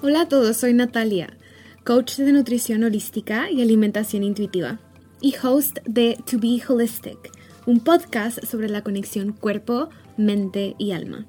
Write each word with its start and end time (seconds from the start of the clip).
Hola 0.00 0.20
a 0.20 0.28
todos, 0.28 0.58
soy 0.58 0.74
Natalia, 0.74 1.36
coach 1.84 2.18
de 2.18 2.30
nutrición 2.30 2.84
holística 2.84 3.50
y 3.50 3.62
alimentación 3.62 4.22
intuitiva 4.22 4.78
y 5.20 5.34
host 5.42 5.80
de 5.86 6.16
To 6.30 6.38
Be 6.38 6.62
Holistic, 6.68 7.18
un 7.66 7.80
podcast 7.80 8.44
sobre 8.44 8.68
la 8.68 8.82
conexión 8.82 9.32
cuerpo, 9.32 9.88
mente 10.16 10.76
y 10.78 10.92
alma. 10.92 11.26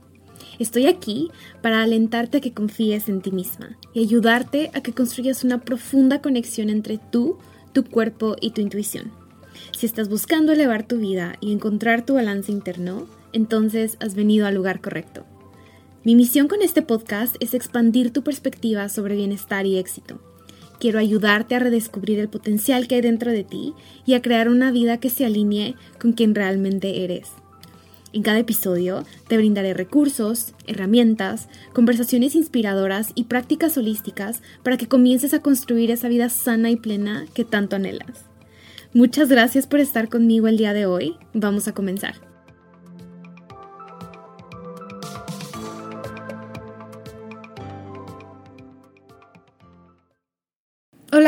Estoy 0.60 0.86
aquí 0.86 1.32
para 1.64 1.82
alentarte 1.82 2.38
a 2.38 2.42
que 2.42 2.54
confíes 2.54 3.10
en 3.10 3.22
ti 3.22 3.32
misma 3.32 3.76
y 3.92 4.02
ayudarte 4.04 4.70
a 4.76 4.82
que 4.82 4.94
construyas 4.94 5.44
una 5.44 5.62
profunda 5.62 6.22
conexión 6.22 6.70
entre 6.70 7.00
tú, 7.00 7.40
tu 7.74 7.84
cuerpo 7.84 8.36
y 8.40 8.52
tu 8.52 8.62
intuición. 8.62 9.12
Si 9.76 9.88
estás 9.88 10.10
buscando 10.10 10.52
elevar 10.52 10.88
tu 10.88 11.00
vida 11.00 11.38
y 11.42 11.54
encontrar 11.54 12.06
tu 12.06 12.14
balance 12.14 12.52
interno, 12.52 13.08
entonces 13.34 13.98
has 14.00 14.14
venido 14.14 14.46
al 14.46 14.54
lugar 14.54 14.80
correcto. 14.80 15.26
Mi 16.06 16.16
misión 16.16 16.48
con 16.48 16.62
este 16.62 16.82
podcast 16.82 17.36
es 17.42 17.54
expandir 17.54 18.14
tu 18.14 18.24
perspectiva 18.24 18.88
sobre 18.88 19.18
bienestar 19.18 19.66
y 19.66 19.78
éxito. 19.78 20.22
Quiero 20.80 20.98
ayudarte 20.98 21.56
a 21.56 21.60
redescubrir 21.60 22.20
el 22.20 22.30
potencial 22.30 22.88
que 22.88 22.96
hay 22.96 23.02
dentro 23.02 23.32
de 23.32 23.44
ti 23.44 23.74
y 24.06 24.14
a 24.14 24.22
crear 24.22 24.48
una 24.48 24.72
vida 24.72 25.02
que 25.02 25.10
se 25.10 25.26
alinee 25.26 25.76
con 26.00 26.14
quien 26.14 26.36
realmente 26.36 27.04
eres. 27.04 27.28
En 28.14 28.24
cada 28.24 28.40
episodio 28.40 29.04
te 29.28 29.36
brindaré 29.36 29.74
recursos, 29.74 30.54
herramientas, 30.68 31.50
conversaciones 31.74 32.34
inspiradoras 32.34 33.12
y 33.14 33.26
prácticas 33.26 33.78
holísticas 33.78 34.42
para 34.64 34.78
que 34.78 34.88
comiences 34.88 35.34
a 35.34 35.42
construir 35.42 35.92
esa 35.92 36.08
vida 36.08 36.30
sana 36.30 36.72
y 36.72 36.78
plena 36.78 37.26
que 37.34 37.44
tanto 37.44 37.76
anhelas. 37.76 38.26
Muchas 38.94 39.28
gracias 39.28 39.68
por 39.68 39.82
estar 39.82 40.08
conmigo 40.08 40.48
el 40.48 40.58
día 40.58 40.72
de 40.72 40.86
hoy. 40.86 41.18
Vamos 41.34 41.68
a 41.68 41.74
comenzar. 41.74 42.29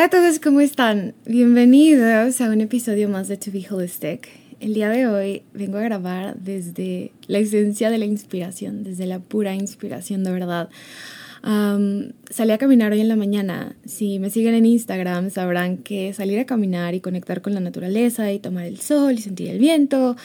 Hola 0.02 0.08
a 0.08 0.20
todos, 0.20 0.40
¿cómo 0.40 0.62
están? 0.62 1.14
Bienvenidos 1.28 2.42
a 2.42 2.50
un 2.50 2.60
episodio 2.60 3.08
más 3.08 3.28
de 3.28 3.38
To 3.38 3.52
Be 3.52 3.64
Holistic. 3.70 4.30
El 4.60 4.74
día 4.74 4.90
de 4.90 5.06
hoy 5.06 5.44
vengo 5.54 5.78
a 5.78 5.82
grabar 5.82 6.38
desde 6.40 7.12
la 7.28 7.38
esencia 7.38 7.92
de 7.92 8.00
la 8.00 8.06
inspiración, 8.06 8.84
desde 8.84 9.06
la 9.06 9.20
pura 9.20 9.54
inspiración 9.54 10.24
de 10.24 10.32
verdad. 10.32 10.70
salí 11.44 12.52
a 12.52 12.58
caminar 12.58 12.94
hoy 12.94 13.02
en 13.02 13.10
la 13.10 13.16
mañana. 13.16 13.76
Si 13.86 14.18
me 14.18 14.32
siguen 14.32 14.56
en 14.56 14.66
Instagram 14.66 15.30
sabrán 15.30 15.78
que 15.78 16.14
salir 16.14 16.40
a 16.40 16.48
caminar 16.48 16.96
y 16.96 17.00
conectar 17.00 17.44
con 17.44 17.54
la 17.54 17.60
naturaleza 17.60 18.32
y 18.32 18.40
tomar 18.40 18.66
el 18.66 18.80
sol 18.80 19.14
y 19.14 19.22
sentir 19.22 19.50
el 19.50 19.60
viento 19.60 20.16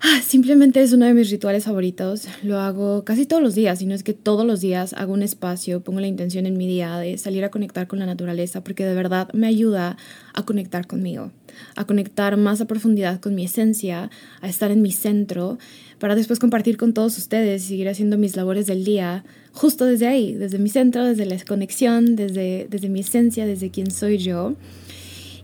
Ah, 0.00 0.20
simplemente 0.24 0.80
es 0.80 0.92
uno 0.92 1.06
de 1.06 1.14
mis 1.14 1.28
rituales 1.28 1.64
favoritos. 1.64 2.28
Lo 2.44 2.60
hago 2.60 3.04
casi 3.04 3.26
todos 3.26 3.42
los 3.42 3.56
días, 3.56 3.82
y 3.82 3.86
no 3.86 3.96
es 3.96 4.04
que 4.04 4.14
todos 4.14 4.46
los 4.46 4.60
días 4.60 4.92
hago 4.92 5.12
un 5.12 5.22
espacio, 5.22 5.82
pongo 5.82 5.98
la 5.98 6.06
intención 6.06 6.46
en 6.46 6.56
mi 6.56 6.68
día 6.68 6.98
de 6.98 7.18
salir 7.18 7.42
a 7.44 7.50
conectar 7.50 7.88
con 7.88 7.98
la 7.98 8.06
naturaleza, 8.06 8.62
porque 8.62 8.84
de 8.84 8.94
verdad 8.94 9.28
me 9.32 9.48
ayuda 9.48 9.96
a 10.34 10.44
conectar 10.44 10.86
conmigo, 10.86 11.32
a 11.74 11.84
conectar 11.84 12.36
más 12.36 12.60
a 12.60 12.66
profundidad 12.66 13.18
con 13.18 13.34
mi 13.34 13.44
esencia, 13.44 14.08
a 14.40 14.48
estar 14.48 14.70
en 14.70 14.82
mi 14.82 14.92
centro, 14.92 15.58
para 15.98 16.14
después 16.14 16.38
compartir 16.38 16.76
con 16.76 16.94
todos 16.94 17.18
ustedes 17.18 17.64
y 17.64 17.68
seguir 17.68 17.88
haciendo 17.88 18.18
mis 18.18 18.36
labores 18.36 18.68
del 18.68 18.84
día, 18.84 19.24
justo 19.52 19.84
desde 19.84 20.06
ahí, 20.06 20.32
desde 20.32 20.58
mi 20.58 20.68
centro, 20.68 21.04
desde 21.04 21.26
la 21.26 21.42
conexión, 21.44 22.14
desde, 22.14 22.68
desde 22.70 22.88
mi 22.88 23.00
esencia, 23.00 23.46
desde 23.46 23.72
quién 23.72 23.90
soy 23.90 24.18
yo. 24.18 24.54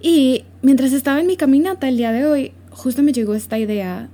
Y 0.01 0.45
mientras 0.63 0.93
estaba 0.93 1.21
en 1.21 1.27
mi 1.27 1.37
caminata 1.37 1.89
el 1.89 1.97
día 1.97 2.13
de 2.13 2.25
hoy, 2.25 2.53
justo 2.71 3.03
me 3.03 3.13
llegó 3.13 3.35
esta 3.35 3.59
idea 3.59 4.11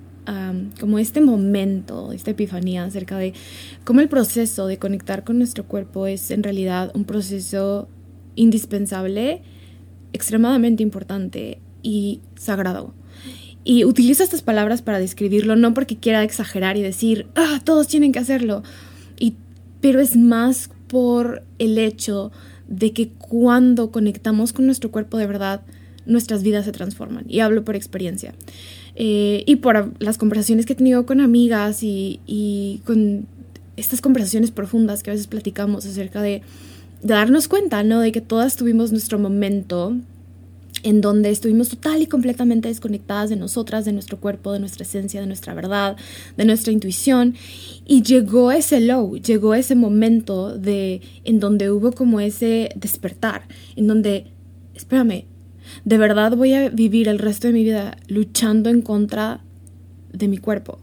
como 0.79 0.99
este 0.99 1.21
momento, 1.21 2.13
esta 2.13 2.31
epifanía 2.31 2.85
acerca 2.85 3.19
de 3.19 3.35
cómo 3.85 4.01
el 4.01 4.09
proceso 4.09 4.67
de 4.67 4.79
conectar 4.79 5.25
con 5.25 5.39
nuestro 5.39 5.65
cuerpo 5.65 6.07
es 6.07 6.31
en 6.31 6.43
realidad 6.43 6.91
un 6.95 7.05
proceso 7.05 7.89
indispensable, 8.37 9.43
extremadamente 10.13 10.83
importante 10.83 11.59
y 11.83 12.21
sagrado. 12.37 12.95
Y 13.65 13.85
utilizo 13.85 14.23
estas 14.23 14.43
palabras 14.43 14.83
para 14.83 14.99
describirlo, 14.99 15.57
no 15.57 15.75
porque 15.75 15.99
quiera 15.99 16.23
exagerar 16.23 16.77
y 16.77 16.83
decir, 16.83 17.27
ah, 17.35 17.61
todos 17.63 17.89
tienen 17.89 18.13
que 18.13 18.19
hacerlo, 18.19 18.63
y, 19.19 19.35
pero 19.81 20.01
es 20.01 20.17
más 20.17 20.71
por 20.87 21.43
el 21.59 21.77
hecho 21.79 22.33
de 22.69 22.93
que 22.93 23.11
cuando 23.11 23.91
conectamos 23.91 24.53
con 24.53 24.67
nuestro 24.67 24.91
cuerpo 24.91 25.19
de 25.19 25.27
verdad, 25.27 25.63
nuestras 26.07 26.43
vidas 26.43 26.65
se 26.65 26.73
transforman. 26.73 27.25
Y 27.29 27.41
hablo 27.41 27.65
por 27.65 27.77
experiencia. 27.77 28.35
Eh, 29.03 29.45
y 29.47 29.57
por 29.57 29.95
las 29.99 30.19
conversaciones 30.19 30.67
que 30.67 30.75
he 30.75 30.77
tenido 30.77 31.07
con 31.07 31.23
amigas 31.23 31.79
y, 31.83 32.83
con 32.85 33.27
estas 33.79 34.03
conversaciones 34.03 34.51
profundas 34.51 35.03
que 35.03 35.09
a 35.09 35.15
veces 35.15 35.27
platicamos 35.27 35.87
acerca 35.87 36.21
de, 36.21 36.43
darnos 37.03 37.49
cuenta, 37.49 37.83
¿no? 37.83 38.01
De 38.01 38.13
que 38.13 38.21
todas 38.21 38.57
tuvimos 38.57 38.93
nuestro 38.93 39.19
momento 39.19 39.97
en 40.83 41.01
donde 41.01 41.31
estuvimos 41.31 41.71
total 41.71 42.03
y 42.03 42.09
completamente 42.09 42.69
desconectadas 42.69 43.31
de 43.31 43.37
nosotras, 43.37 43.87
de 43.87 43.95
nuestro 43.95 44.21
cuerpo, 44.21 44.53
de 44.53 44.61
nuestra 44.61 44.83
esencia, 44.83 45.23
de 45.23 45.27
nuestra 45.27 45.55
verdad, 45.55 45.97
de 46.37 46.45
nuestra 46.45 46.71
intuición. 46.71 47.37
Y 47.87 48.03
llegó 48.03 48.53
ese 48.53 48.83
low, 48.83 49.17
llegó 49.17 49.55
ese 49.55 49.77
momento 49.77 50.59
de, 50.59 51.01
en 51.25 51.41
donde 51.41 51.71
hubo 51.71 51.93
como 51.93 52.21
ese 52.21 52.69
despertar, 52.77 53.45
en 53.77 53.87
donde, 53.87 54.27
espérame, 54.75 55.25
de 55.85 55.99
verdad 55.99 56.37
voy 56.37 56.55
a 56.55 56.69
vivir 56.69 57.09
el 57.09 57.19
resto 57.19 57.47
de 57.47 57.53
mi 57.53 57.65
vida 57.65 57.97
luchando 58.09 58.71
en 58.71 58.83
contra 58.83 59.43
de 60.13 60.29
mi 60.29 60.39
cuerpo, 60.39 60.79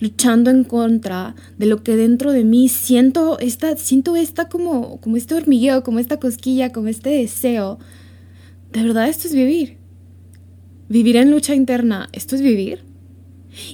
luchando 0.00 0.50
en 0.50 0.64
contra 0.64 1.34
de 1.58 1.66
lo 1.66 1.82
que 1.82 1.96
dentro 1.96 2.32
de 2.32 2.44
mí 2.44 2.68
siento 2.68 3.38
esta, 3.38 3.76
siento 3.76 4.16
esta 4.16 4.48
como, 4.48 5.00
como 5.00 5.16
este 5.16 5.34
hormigueo, 5.34 5.82
como 5.82 5.98
esta 5.98 6.18
cosquilla, 6.18 6.72
como 6.72 6.88
este 6.88 7.10
deseo. 7.10 7.78
De 8.72 8.82
verdad 8.82 9.08
esto 9.08 9.28
es 9.28 9.34
vivir. 9.34 9.78
Vivir 10.88 11.16
en 11.16 11.30
lucha 11.30 11.54
interna, 11.54 12.08
esto 12.12 12.34
es 12.34 12.42
vivir. 12.42 12.84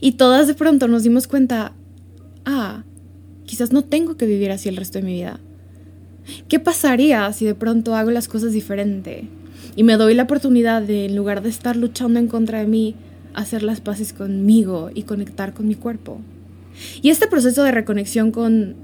Y 0.00 0.12
todas 0.12 0.46
de 0.46 0.54
pronto 0.54 0.88
nos 0.88 1.02
dimos 1.02 1.26
cuenta, 1.26 1.74
ah, 2.44 2.84
quizás 3.44 3.72
no 3.72 3.82
tengo 3.82 4.16
que 4.16 4.26
vivir 4.26 4.50
así 4.50 4.68
el 4.68 4.76
resto 4.76 4.98
de 4.98 5.04
mi 5.04 5.14
vida. 5.14 5.40
¿Qué 6.48 6.58
pasaría 6.58 7.32
si 7.32 7.44
de 7.44 7.54
pronto 7.54 7.94
hago 7.94 8.10
las 8.10 8.28
cosas 8.28 8.52
diferente? 8.52 9.28
Y 9.76 9.84
me 9.84 9.96
doy 9.96 10.14
la 10.14 10.24
oportunidad 10.24 10.82
de, 10.82 11.04
en 11.04 11.14
lugar 11.14 11.42
de 11.42 11.50
estar 11.50 11.76
luchando 11.76 12.18
en 12.18 12.26
contra 12.26 12.60
de 12.60 12.66
mí, 12.66 12.96
hacer 13.34 13.62
las 13.62 13.80
paces 13.80 14.14
conmigo 14.14 14.90
y 14.94 15.02
conectar 15.02 15.52
con 15.52 15.68
mi 15.68 15.74
cuerpo. 15.74 16.20
Y 17.02 17.10
este 17.10 17.26
proceso 17.26 17.62
de 17.62 17.70
reconexión 17.70 18.32
con, 18.32 18.74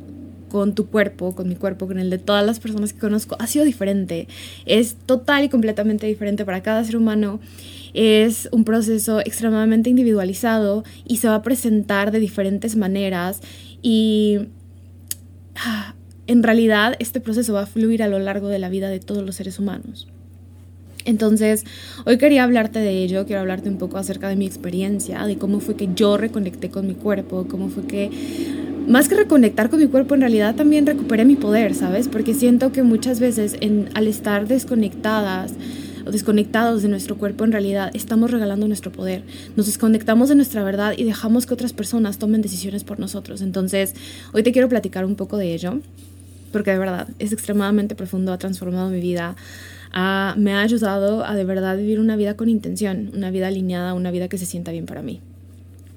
con 0.51 0.75
tu 0.75 0.87
cuerpo, 0.89 1.35
con 1.35 1.49
mi 1.49 1.57
cuerpo, 1.57 1.87
con 1.87 1.99
el 1.99 2.11
de 2.11 2.19
todas 2.19 2.45
las 2.45 2.61
personas 2.61 2.93
que 2.93 3.01
conozco, 3.01 3.37
ha 3.39 3.47
sido 3.47 3.65
diferente. 3.65 4.29
Es 4.67 4.95
total 5.07 5.45
y 5.45 5.49
completamente 5.49 6.07
diferente 6.07 6.45
para 6.45 6.63
cada 6.63 6.85
ser 6.85 6.99
humano. 6.99 7.41
Es 7.95 8.51
un 8.53 8.65
proceso 8.65 9.21
extremadamente 9.21 9.89
individualizado 9.89 10.85
y 11.07 11.17
se 11.17 11.29
va 11.29 11.37
a 11.37 11.43
presentar 11.43 12.11
de 12.11 12.21
diferentes 12.21 12.77
maneras 12.77 13.41
y 13.81 14.41
ah, 15.57 15.95
en 16.27 16.43
realidad 16.43 16.95
este 16.99 17.21
proceso 17.21 17.55
va 17.55 17.63
a 17.63 17.67
fluir 17.67 18.03
a 18.03 18.09
lo 18.09 18.19
largo 18.19 18.49
de 18.49 18.59
la 18.59 18.69
vida 18.69 18.89
de 18.89 19.01
todos 19.01 19.25
los 19.25 19.37
seres 19.37 19.59
humanos. 19.59 20.09
Entonces, 21.05 21.65
hoy 22.05 22.19
quería 22.19 22.45
hablarte 22.45 22.79
de 22.79 23.03
ello, 23.03 23.27
quiero 23.27 23.41
hablarte 23.41 23.69
un 23.69 23.79
poco 23.79 23.99
acerca 23.99 24.29
de 24.29 24.37
mi 24.37 24.47
experiencia, 24.47 25.27
de 25.27 25.37
cómo 25.37 25.61
fue 25.61 25.77
que 25.77 25.89
yo 25.95 26.17
reconecté 26.17 26.71
con 26.71 26.87
mi 26.87 26.95
cuerpo, 26.95 27.47
cómo 27.49 27.69
fue 27.69 27.85
que, 27.87 28.11
más 28.87 29.09
que 29.09 29.15
reconectar 29.15 29.71
con 29.71 29.81
mi 29.81 29.87
cuerpo, 29.87 30.15
en 30.15 30.21
realidad 30.21 30.55
también 30.55 30.87
recuperé 30.87 31.25
mi 31.25 31.37
poder, 31.37 31.75
¿sabes? 31.75 32.09
Porque 32.09 32.35
siento 32.35 32.73
que 32.73 32.83
muchas 32.83 33.21
veces 33.21 33.57
al 33.95 34.07
estar 34.07 34.47
desconectadas, 34.47 35.53
o 36.05 36.11
desconectados 36.11 36.83
de 36.83 36.89
nuestro 36.89 37.17
cuerpo, 37.17 37.45
en 37.45 37.53
realidad 37.53 37.91
estamos 37.95 38.31
regalando 38.31 38.67
nuestro 38.67 38.91
poder. 38.91 39.23
Nos 39.57 39.67
desconectamos 39.67 40.29
de 40.29 40.35
nuestra 40.35 40.65
verdad 40.65 40.95
y 40.97 41.05
dejamos 41.05 41.47
que 41.47 41.55
otras 41.55 41.73
personas 41.73 42.19
tomen 42.19 42.43
decisiones 42.43 42.85
por 42.85 42.99
nosotros. 42.99 43.41
Entonces, 43.41 43.95
hoy 44.33 44.43
te 44.43 44.53
quiero 44.53 44.69
platicar 44.69 45.05
un 45.05 45.15
poco 45.15 45.37
de 45.37 45.55
ello, 45.55 45.81
porque 46.51 46.73
de 46.73 46.79
verdad 46.79 47.09
es 47.19 47.33
extremadamente 47.33 47.95
profundo, 47.95 48.33
ha 48.33 48.39
transformado 48.39 48.91
mi 48.91 49.01
vida 49.01 49.37
me 49.93 50.53
ha 50.53 50.61
ayudado 50.61 51.25
a 51.25 51.35
de 51.35 51.45
verdad 51.45 51.77
vivir 51.77 52.01
una 52.01 52.17
vida 52.17 52.35
con 52.35 52.49
intención, 52.49 53.11
una 53.15 53.31
vida 53.31 53.49
alineada, 53.49 53.95
una 53.95 54.11
vida 54.11 54.29
que 54.29 54.39
se 54.39 54.47
sienta 54.47 54.73
bien 54.73 54.87
para 54.87 55.03
mí. 55.03 55.21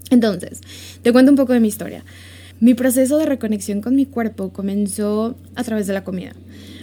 Entonces, 0.10 0.62
te 1.02 1.12
cuento 1.12 1.32
un 1.32 1.38
poco 1.38 1.54
de 1.54 1.60
mi 1.60 1.68
historia. 1.68 2.04
Mi 2.60 2.74
proceso 2.74 3.18
de 3.18 3.26
reconexión 3.26 3.82
con 3.82 3.96
mi 3.96 4.06
cuerpo 4.06 4.50
comenzó 4.50 5.36
a 5.56 5.64
través 5.64 5.88
de 5.88 5.94
la 5.94 6.04
comida. 6.04 6.34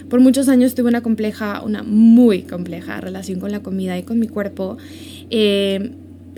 Por 0.09 0.19
muchos 0.19 0.49
años 0.49 0.75
tuve 0.75 0.89
una 0.89 1.01
compleja, 1.01 1.63
una 1.63 1.81
muy 1.81 2.43
compleja 2.43 3.01
relación 3.01 3.39
con 3.39 3.51
la 3.51 3.61
comida 3.61 3.97
y 3.97 4.03
con 4.03 4.19
mi 4.19 4.27
cuerpo. 4.27 4.77
Eh, 5.29 5.91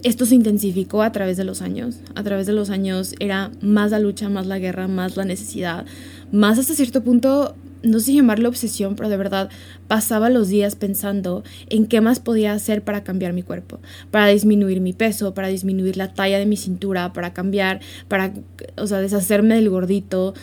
esto 0.03 0.25
se 0.25 0.35
intensificó 0.35 1.01
a 1.01 1.11
través 1.11 1.35
de 1.35 1.43
los 1.43 1.61
años. 1.61 1.97
A 2.15 2.23
través 2.23 2.47
de 2.47 2.53
los 2.53 2.69
años 2.69 3.15
era 3.19 3.51
más 3.61 3.91
la 3.91 3.99
lucha, 3.99 4.29
más 4.29 4.45
la 4.45 4.59
guerra, 4.59 4.87
más 4.87 5.17
la 5.17 5.25
necesidad, 5.25 5.85
más 6.31 6.59
hasta 6.59 6.73
cierto 6.73 7.03
punto 7.03 7.55
no 7.85 7.99
sé 7.99 8.13
llamarlo 8.13 8.49
obsesión, 8.49 8.95
pero 8.95 9.09
de 9.09 9.17
verdad 9.17 9.49
pasaba 9.87 10.29
los 10.29 10.49
días 10.49 10.75
pensando 10.75 11.43
en 11.69 11.85
qué 11.85 12.01
más 12.01 12.19
podía 12.19 12.53
hacer 12.53 12.83
para 12.83 13.03
cambiar 13.03 13.33
mi 13.33 13.43
cuerpo, 13.43 13.79
para 14.11 14.27
disminuir 14.27 14.81
mi 14.81 14.93
peso, 14.93 15.33
para 15.33 15.47
disminuir 15.47 15.95
la 15.95 16.13
talla 16.13 16.39
de 16.39 16.45
mi 16.45 16.57
cintura, 16.57 17.13
para 17.13 17.33
cambiar, 17.33 17.79
para, 18.07 18.33
o 18.77 18.87
sea, 18.87 18.99
deshacerme 18.99 19.55
del 19.55 19.69
gordito. 19.69 20.33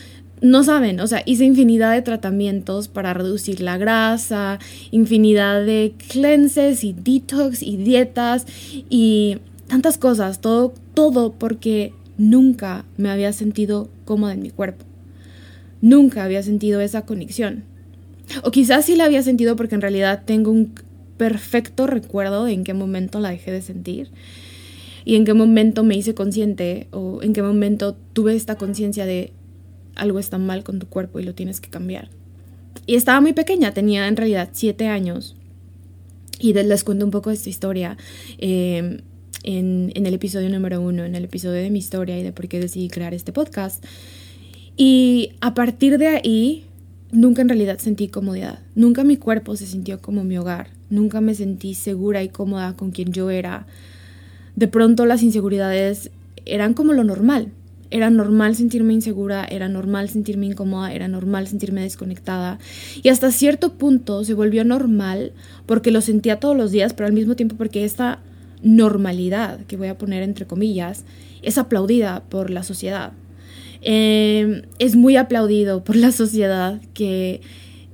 no 0.41 0.65
saben, 0.65 1.01
o 1.01 1.07
sea, 1.07 1.23
hice 1.25 1.45
infinidad 1.45 1.93
de 1.93 2.03
tratamientos 2.03 2.89
para 2.89 3.15
reducir 3.15 3.61
la 3.61 3.79
grasa, 3.79 4.59
infinidad 4.91 5.65
de 5.65 5.95
cleanses 6.09 6.85
y 6.85 6.93
detox 6.93 7.63
y 7.63 7.77
dietas 7.77 8.47
y 8.89 9.39
tantas 9.69 9.99
cosas, 9.99 10.41
todo, 10.41 10.75
todo 10.95 11.33
porque 11.33 11.93
nunca 12.19 12.85
me 12.97 13.11
había 13.11 13.33
sentido 13.33 13.89
cómoda 14.05 14.33
en 14.35 14.43
mi 14.43 14.51
cuerpo. 14.51 14.85
Nunca 15.83 16.25
había 16.25 16.43
sentido 16.43 16.81
esa 16.81 17.05
conexión. 17.05 17.65
O 18.43 18.51
quizás 18.51 18.87
sí 18.87 18.97
la 18.97 19.05
había 19.05 19.23
sentido 19.23 19.57
porque 19.57 19.75
en 19.75 19.83
realidad 19.83 20.23
tengo 20.25 20.51
un 20.51 20.73
perfecto 21.19 21.87
recuerdo 21.87 22.47
de 22.47 22.53
en 22.53 22.65
qué 22.65 22.73
momento 22.73 23.21
la 23.21 23.31
dejé 23.31 23.53
de 23.53 23.61
sentir 23.61 24.09
y 25.05 25.17
en 25.17 25.25
qué 25.25 25.35
momento 25.35 25.85
me 25.85 25.97
hice 25.97 26.15
consciente 26.15 26.89
o 26.91 27.23
en 27.23 27.33
qué 27.33 27.43
momento 27.43 27.97
tuve 28.13 28.35
esta 28.35 28.57
conciencia 28.57 29.05
de 29.05 29.33
algo 29.95 30.19
está 30.19 30.39
mal 30.39 30.65
con 30.65 30.79
tu 30.79 30.87
cuerpo 30.87 31.21
y 31.21 31.25
lo 31.25 31.35
tienes 31.35 31.61
que 31.61 31.69
cambiar. 31.69 32.09
Y 32.87 32.95
estaba 32.95 33.21
muy 33.21 33.33
pequeña, 33.33 33.75
tenía 33.75 34.09
en 34.09 34.17
realidad 34.17 34.51
siete 34.53 34.87
años. 34.87 35.37
Y 36.39 36.55
les 36.55 36.83
cuento 36.85 37.05
un 37.05 37.11
poco 37.11 37.31
de 37.31 37.37
esta 37.37 37.51
historia 37.51 37.97
em, 38.39 39.03
en, 39.45 39.93
en 39.95 40.07
el 40.07 40.15
episodio 40.15 40.49
número 40.49 40.81
uno, 40.81 41.05
en 41.05 41.15
el 41.15 41.25
episodio 41.25 41.63
de 41.63 41.71
mi 41.71 41.79
historia 41.79 42.19
y 42.19 42.23
de 42.23 42.33
por 42.33 42.49
qué 42.49 42.59
decidí 42.59 42.89
crear 42.89 43.15
este 43.15 43.33
podcast. 43.33 43.85
Y 44.85 45.35
a 45.41 45.55
partir 45.55 45.97
de 45.97 46.09
ahí, 46.09 46.65
nunca 47.13 47.41
en 47.41 47.49
realidad 47.49 47.79
sentí 47.79 48.09
comodidad. 48.09 48.59
Nunca 48.75 49.05
mi 49.05 49.17
cuerpo 49.17 49.55
se 49.55 49.65
sintió 49.65 50.01
como 50.01 50.25
mi 50.25 50.37
hogar. 50.37 50.71
Nunca 50.91 51.21
me 51.21 51.37
sentí 51.37 51.75
segura 51.75 52.25
y 52.25 52.31
cómoda 52.31 52.75
con 52.75 52.91
quien 52.91 53.13
yo 53.13 53.31
era. 53.31 53.69
De 54.57 54.67
pronto 54.67 55.07
las 55.07 55.23
inseguridades 55.23 56.11
eran 56.47 56.75
como 56.75 56.95
lo 56.95 57.05
normal. 57.05 57.53
Era 57.93 58.11
normal 58.11 58.57
sentirme 58.57 58.93
insegura, 58.93 59.45
era 59.45 59.69
normal 59.69 60.09
sentirme 60.09 60.47
incómoda, 60.47 60.93
era 60.93 61.07
normal 61.07 61.47
sentirme 61.47 61.83
desconectada. 61.83 62.59
Y 63.05 63.09
hasta 63.11 63.31
cierto 63.31 63.75
punto 63.75 64.25
se 64.25 64.35
volvió 64.35 64.65
normal 64.65 65.31
porque 65.65 65.93
lo 65.93 66.01
sentía 66.01 66.41
todos 66.41 66.57
los 66.57 66.73
días, 66.73 66.93
pero 66.93 67.07
al 67.07 67.13
mismo 67.13 67.37
tiempo 67.37 67.55
porque 67.55 67.85
esta 67.85 68.19
normalidad, 68.65 69.61
que 69.67 69.77
voy 69.77 69.87
a 69.87 69.97
poner 69.97 70.25
entre 70.25 70.49
comillas, 70.49 71.05
es 71.43 71.57
aplaudida 71.57 72.25
por 72.29 72.51
la 72.51 72.65
sociedad. 72.65 73.13
Eh, 73.83 74.63
es 74.79 74.97
muy 74.97 75.17
aplaudido 75.17 75.85
por 75.85 75.97
la 75.97 76.13
sociedad 76.13 76.81
que 76.95 77.41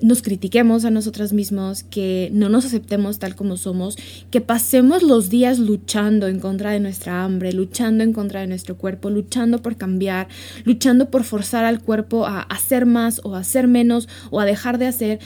nos 0.01 0.23
critiquemos 0.23 0.85
a 0.85 0.91
nosotros 0.91 1.33
mismos, 1.33 1.83
que 1.83 2.31
no 2.33 2.49
nos 2.49 2.65
aceptemos 2.65 3.19
tal 3.19 3.35
como 3.35 3.57
somos, 3.57 3.97
que 4.31 4.41
pasemos 4.41 5.03
los 5.03 5.29
días 5.29 5.59
luchando 5.59 6.29
en 6.29 6.39
contra 6.39 6.71
de 6.71 6.81
nuestra 6.81 7.25
hambre, 7.25 7.53
luchando 7.53 8.05
en 8.05 8.13
contra 8.13 8.41
de 8.41 8.47
nuestro 8.47 8.77
cuerpo, 8.77 9.11
luchando 9.11 9.61
por 9.61 9.77
cambiar, 9.77 10.29
luchando 10.65 11.11
por 11.11 11.25
forzar 11.25 11.65
al 11.65 11.81
cuerpo 11.81 12.27
a 12.27 12.43
hacer 12.43 12.87
más 12.87 13.21
o 13.25 13.35
a 13.35 13.41
hacer 13.41 13.67
menos 13.67 14.09
o 14.31 14.41
a 14.41 14.45
dejar 14.45 14.79
de 14.79 14.87
hacer. 14.87 15.19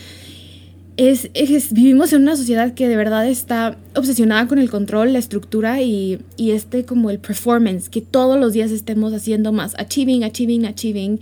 Es, 0.97 1.31
vivimos 1.73 2.13
en 2.13 2.23
una 2.23 2.37
sociedad 2.37 2.75
que 2.75 2.87
de 2.87 2.97
verdad 2.97 3.27
está 3.27 3.79
obsesionada 3.97 4.47
con 4.47 4.59
el 4.59 4.69
control, 4.69 5.15
la 5.15 5.19
estructura 5.19 5.81
y, 5.81 6.21
y 6.37 6.51
este 6.51 6.85
como 6.85 7.11
el 7.11 7.19
performance, 7.19 7.89
que 7.89 8.03
todos 8.03 8.39
los 8.39 8.53
días 8.53 8.71
estemos 8.71 9.15
haciendo 9.15 9.53
más, 9.53 9.75
achieving, 9.79 10.23
achieving, 10.23 10.67
achieving. 10.67 11.21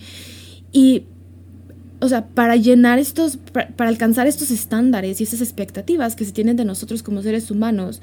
Y 0.73 1.05
o 2.01 2.09
sea, 2.09 2.27
para 2.27 2.57
llenar 2.57 2.99
estos, 2.99 3.37
para, 3.37 3.89
alcanzar 3.89 4.27
estos 4.27 4.51
estándares 4.51 5.21
y 5.21 5.25
esas 5.25 5.41
expectativas 5.41 6.17
que 6.17 6.25
se 6.25 6.33
tienen 6.33 6.57
de 6.57 6.65
nosotros 6.65 7.03
como 7.03 7.23
seres 7.23 7.51
humanos, 7.51 8.01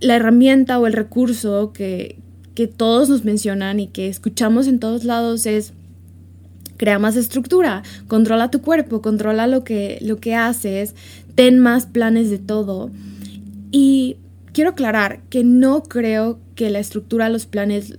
la 0.00 0.16
herramienta 0.16 0.78
o 0.78 0.86
el 0.86 0.92
recurso 0.92 1.72
que, 1.72 2.18
que 2.54 2.66
todos 2.66 3.08
nos 3.08 3.24
mencionan 3.24 3.78
y 3.78 3.86
que 3.86 4.08
escuchamos 4.08 4.66
en 4.66 4.80
todos 4.80 5.04
lados 5.04 5.46
es 5.46 5.72
crea 6.78 6.98
más 6.98 7.16
estructura, 7.16 7.82
controla 8.06 8.50
tu 8.50 8.62
cuerpo, 8.62 9.02
controla 9.02 9.46
lo 9.46 9.64
que, 9.64 9.98
lo 10.00 10.16
que 10.16 10.34
haces, 10.34 10.94
ten 11.34 11.58
más 11.58 11.84
planes 11.84 12.30
de 12.30 12.38
todo. 12.38 12.90
Y 13.70 14.16
quiero 14.52 14.70
aclarar 14.70 15.20
que 15.28 15.44
no 15.44 15.82
creo 15.82 16.38
que 16.54 16.70
la 16.70 16.78
estructura, 16.78 17.28
los 17.28 17.44
planes 17.44 17.92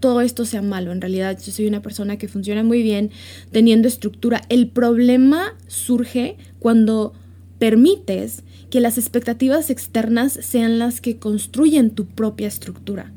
todo 0.00 0.20
esto 0.20 0.44
sea 0.44 0.62
malo. 0.62 0.92
En 0.92 1.00
realidad 1.00 1.38
yo 1.42 1.52
soy 1.52 1.66
una 1.66 1.82
persona 1.82 2.18
que 2.18 2.28
funciona 2.28 2.62
muy 2.62 2.82
bien 2.82 3.10
teniendo 3.50 3.88
estructura. 3.88 4.42
El 4.48 4.68
problema 4.68 5.54
surge 5.68 6.36
cuando 6.58 7.14
permites 7.58 8.42
que 8.70 8.80
las 8.80 8.98
expectativas 8.98 9.70
externas 9.70 10.32
sean 10.32 10.78
las 10.78 11.00
que 11.00 11.16
construyen 11.16 11.90
tu 11.90 12.06
propia 12.06 12.48
estructura 12.48 13.12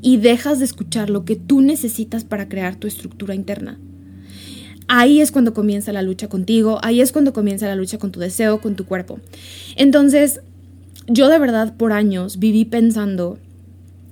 y 0.00 0.16
dejas 0.16 0.58
de 0.58 0.64
escuchar 0.64 1.10
lo 1.10 1.24
que 1.24 1.36
tú 1.36 1.60
necesitas 1.60 2.24
para 2.24 2.48
crear 2.48 2.76
tu 2.76 2.86
estructura 2.86 3.34
interna. 3.34 3.78
Ahí 4.88 5.20
es 5.20 5.32
cuando 5.32 5.54
comienza 5.54 5.92
la 5.92 6.02
lucha 6.02 6.28
contigo, 6.28 6.78
ahí 6.82 7.00
es 7.00 7.12
cuando 7.12 7.32
comienza 7.32 7.66
la 7.66 7.76
lucha 7.76 7.98
con 7.98 8.12
tu 8.12 8.20
deseo, 8.20 8.60
con 8.60 8.76
tu 8.76 8.84
cuerpo. 8.84 9.18
Entonces, 9.76 10.40
yo 11.06 11.28
de 11.28 11.38
verdad 11.38 11.74
por 11.76 11.92
años 11.92 12.38
viví 12.38 12.64
pensando 12.64 13.38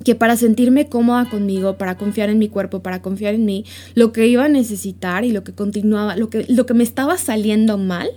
que 0.04 0.14
para 0.14 0.36
sentirme 0.36 0.88
cómoda 0.88 1.28
conmigo, 1.28 1.78
para 1.78 1.96
confiar 1.96 2.28
en 2.28 2.38
mi 2.38 2.48
cuerpo, 2.48 2.82
para 2.82 3.02
confiar 3.02 3.34
en 3.34 3.44
mí, 3.44 3.64
lo 3.94 4.12
que 4.12 4.26
iba 4.26 4.44
a 4.44 4.48
necesitar 4.48 5.24
y 5.24 5.32
lo 5.32 5.44
que 5.44 5.52
continuaba, 5.52 6.16
lo 6.16 6.28
que, 6.28 6.44
lo 6.48 6.66
que 6.66 6.74
me 6.74 6.82
estaba 6.82 7.16
saliendo 7.18 7.78
mal 7.78 8.08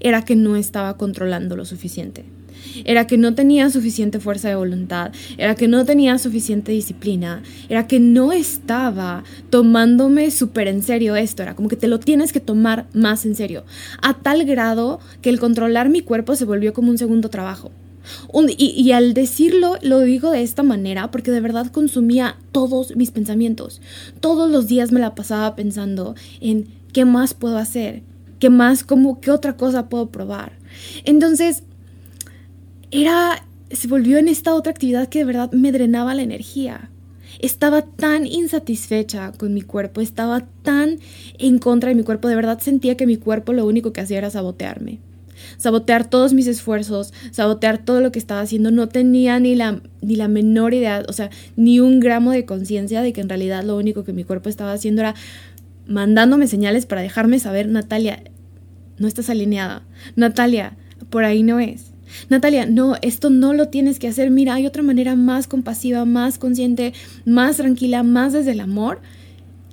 era 0.00 0.24
que 0.24 0.36
no 0.36 0.56
estaba 0.56 0.96
controlando 0.96 1.56
lo 1.56 1.64
suficiente. 1.64 2.24
Era 2.84 3.06
que 3.06 3.18
no 3.18 3.34
tenía 3.34 3.70
suficiente 3.70 4.20
fuerza 4.20 4.48
de 4.48 4.56
voluntad, 4.56 5.12
era 5.38 5.54
que 5.54 5.68
no 5.68 5.84
tenía 5.84 6.18
suficiente 6.18 6.72
disciplina, 6.72 7.42
era 7.68 7.86
que 7.86 8.00
no 8.00 8.32
estaba 8.32 9.24
tomándome 9.50 10.30
súper 10.30 10.68
en 10.68 10.82
serio 10.82 11.16
esto, 11.16 11.42
era 11.42 11.54
como 11.54 11.68
que 11.68 11.76
te 11.76 11.88
lo 11.88 12.00
tienes 12.00 12.32
que 12.32 12.40
tomar 12.40 12.86
más 12.92 13.24
en 13.26 13.34
serio, 13.34 13.64
a 14.02 14.14
tal 14.14 14.44
grado 14.44 15.00
que 15.22 15.30
el 15.30 15.40
controlar 15.40 15.88
mi 15.88 16.00
cuerpo 16.00 16.36
se 16.36 16.44
volvió 16.44 16.72
como 16.72 16.90
un 16.90 16.98
segundo 16.98 17.28
trabajo 17.28 17.70
y, 18.58 18.92
al 18.92 19.14
decirlo, 19.14 19.76
lo 19.82 20.00
digo 20.00 20.30
de 20.30 20.42
esta 20.42 20.62
manera 20.62 21.10
porque 21.10 21.30
de 21.30 21.40
verdad 21.40 21.70
consumía 21.70 22.36
todos 22.52 22.96
mis 22.96 23.10
pensamientos. 23.10 23.80
Todos 24.20 24.50
los 24.50 24.66
días 24.66 24.92
me 24.92 25.00
la 25.00 25.14
pasaba 25.14 25.56
pensando 25.56 26.14
en 26.40 26.66
qué 26.92 27.04
más 27.04 27.34
puedo 27.34 27.56
hacer, 27.56 28.02
qué 28.38 28.50
más, 28.50 28.84
cómo, 28.84 29.20
qué 29.20 29.30
otra 29.30 29.56
cosa 29.56 29.88
puedo 29.88 30.08
probar. 30.10 30.52
Entonces, 31.04 31.62
era, 33.00 33.46
se 33.70 33.88
volvió 33.88 34.18
en 34.18 34.28
esta 34.28 34.54
otra 34.54 34.70
actividad 34.70 35.08
que 35.08 35.20
de 35.20 35.24
verdad 35.24 35.50
me 35.52 35.72
drenaba 35.72 36.14
la 36.14 36.22
energía. 36.22 36.90
Estaba 37.40 37.82
tan 37.82 38.26
insatisfecha 38.26 39.32
con 39.32 39.52
mi 39.52 39.62
cuerpo, 39.62 40.00
estaba 40.00 40.46
tan 40.62 41.00
en 41.38 41.58
contra 41.58 41.88
de 41.88 41.96
mi 41.96 42.04
cuerpo, 42.04 42.28
de 42.28 42.36
verdad 42.36 42.60
sentía 42.60 42.96
que 42.96 43.06
mi 43.06 43.16
cuerpo 43.16 43.52
lo 43.52 43.66
único 43.66 43.92
que 43.92 44.00
hacía 44.00 44.18
era 44.18 44.30
sabotearme 44.30 45.00
sabotear 45.56 46.08
todos 46.08 46.32
mis 46.32 46.46
esfuerzos, 46.46 47.12
sabotear 47.30 47.78
todo 47.78 48.00
lo 48.00 48.12
que 48.12 48.18
estaba 48.18 48.40
haciendo. 48.40 48.70
No 48.70 48.88
tenía 48.88 49.38
ni 49.40 49.54
la, 49.54 49.80
ni 50.00 50.16
la 50.16 50.28
menor 50.28 50.74
idea, 50.74 51.02
o 51.08 51.12
sea, 51.12 51.30
ni 51.56 51.80
un 51.80 52.00
gramo 52.00 52.32
de 52.32 52.44
conciencia 52.44 53.02
de 53.02 53.12
que 53.12 53.20
en 53.20 53.28
realidad 53.28 53.64
lo 53.64 53.76
único 53.76 54.04
que 54.04 54.12
mi 54.12 54.24
cuerpo 54.24 54.48
estaba 54.48 54.72
haciendo 54.72 55.02
era 55.02 55.14
mandándome 55.86 56.46
señales 56.46 56.86
para 56.86 57.02
dejarme 57.02 57.38
saber, 57.38 57.68
Natalia, 57.68 58.22
no 58.98 59.08
estás 59.08 59.28
alineada. 59.30 59.82
Natalia, 60.16 60.76
por 61.10 61.24
ahí 61.24 61.42
no 61.42 61.60
es. 61.60 61.93
Natalia, 62.28 62.66
no, 62.66 62.96
esto 63.02 63.30
no 63.30 63.52
lo 63.52 63.68
tienes 63.68 63.98
que 63.98 64.08
hacer. 64.08 64.30
Mira, 64.30 64.54
hay 64.54 64.66
otra 64.66 64.82
manera 64.82 65.16
más 65.16 65.46
compasiva, 65.46 66.04
más 66.04 66.38
consciente, 66.38 66.92
más 67.24 67.56
tranquila, 67.56 68.02
más 68.02 68.32
desde 68.32 68.52
el 68.52 68.60
amor, 68.60 69.00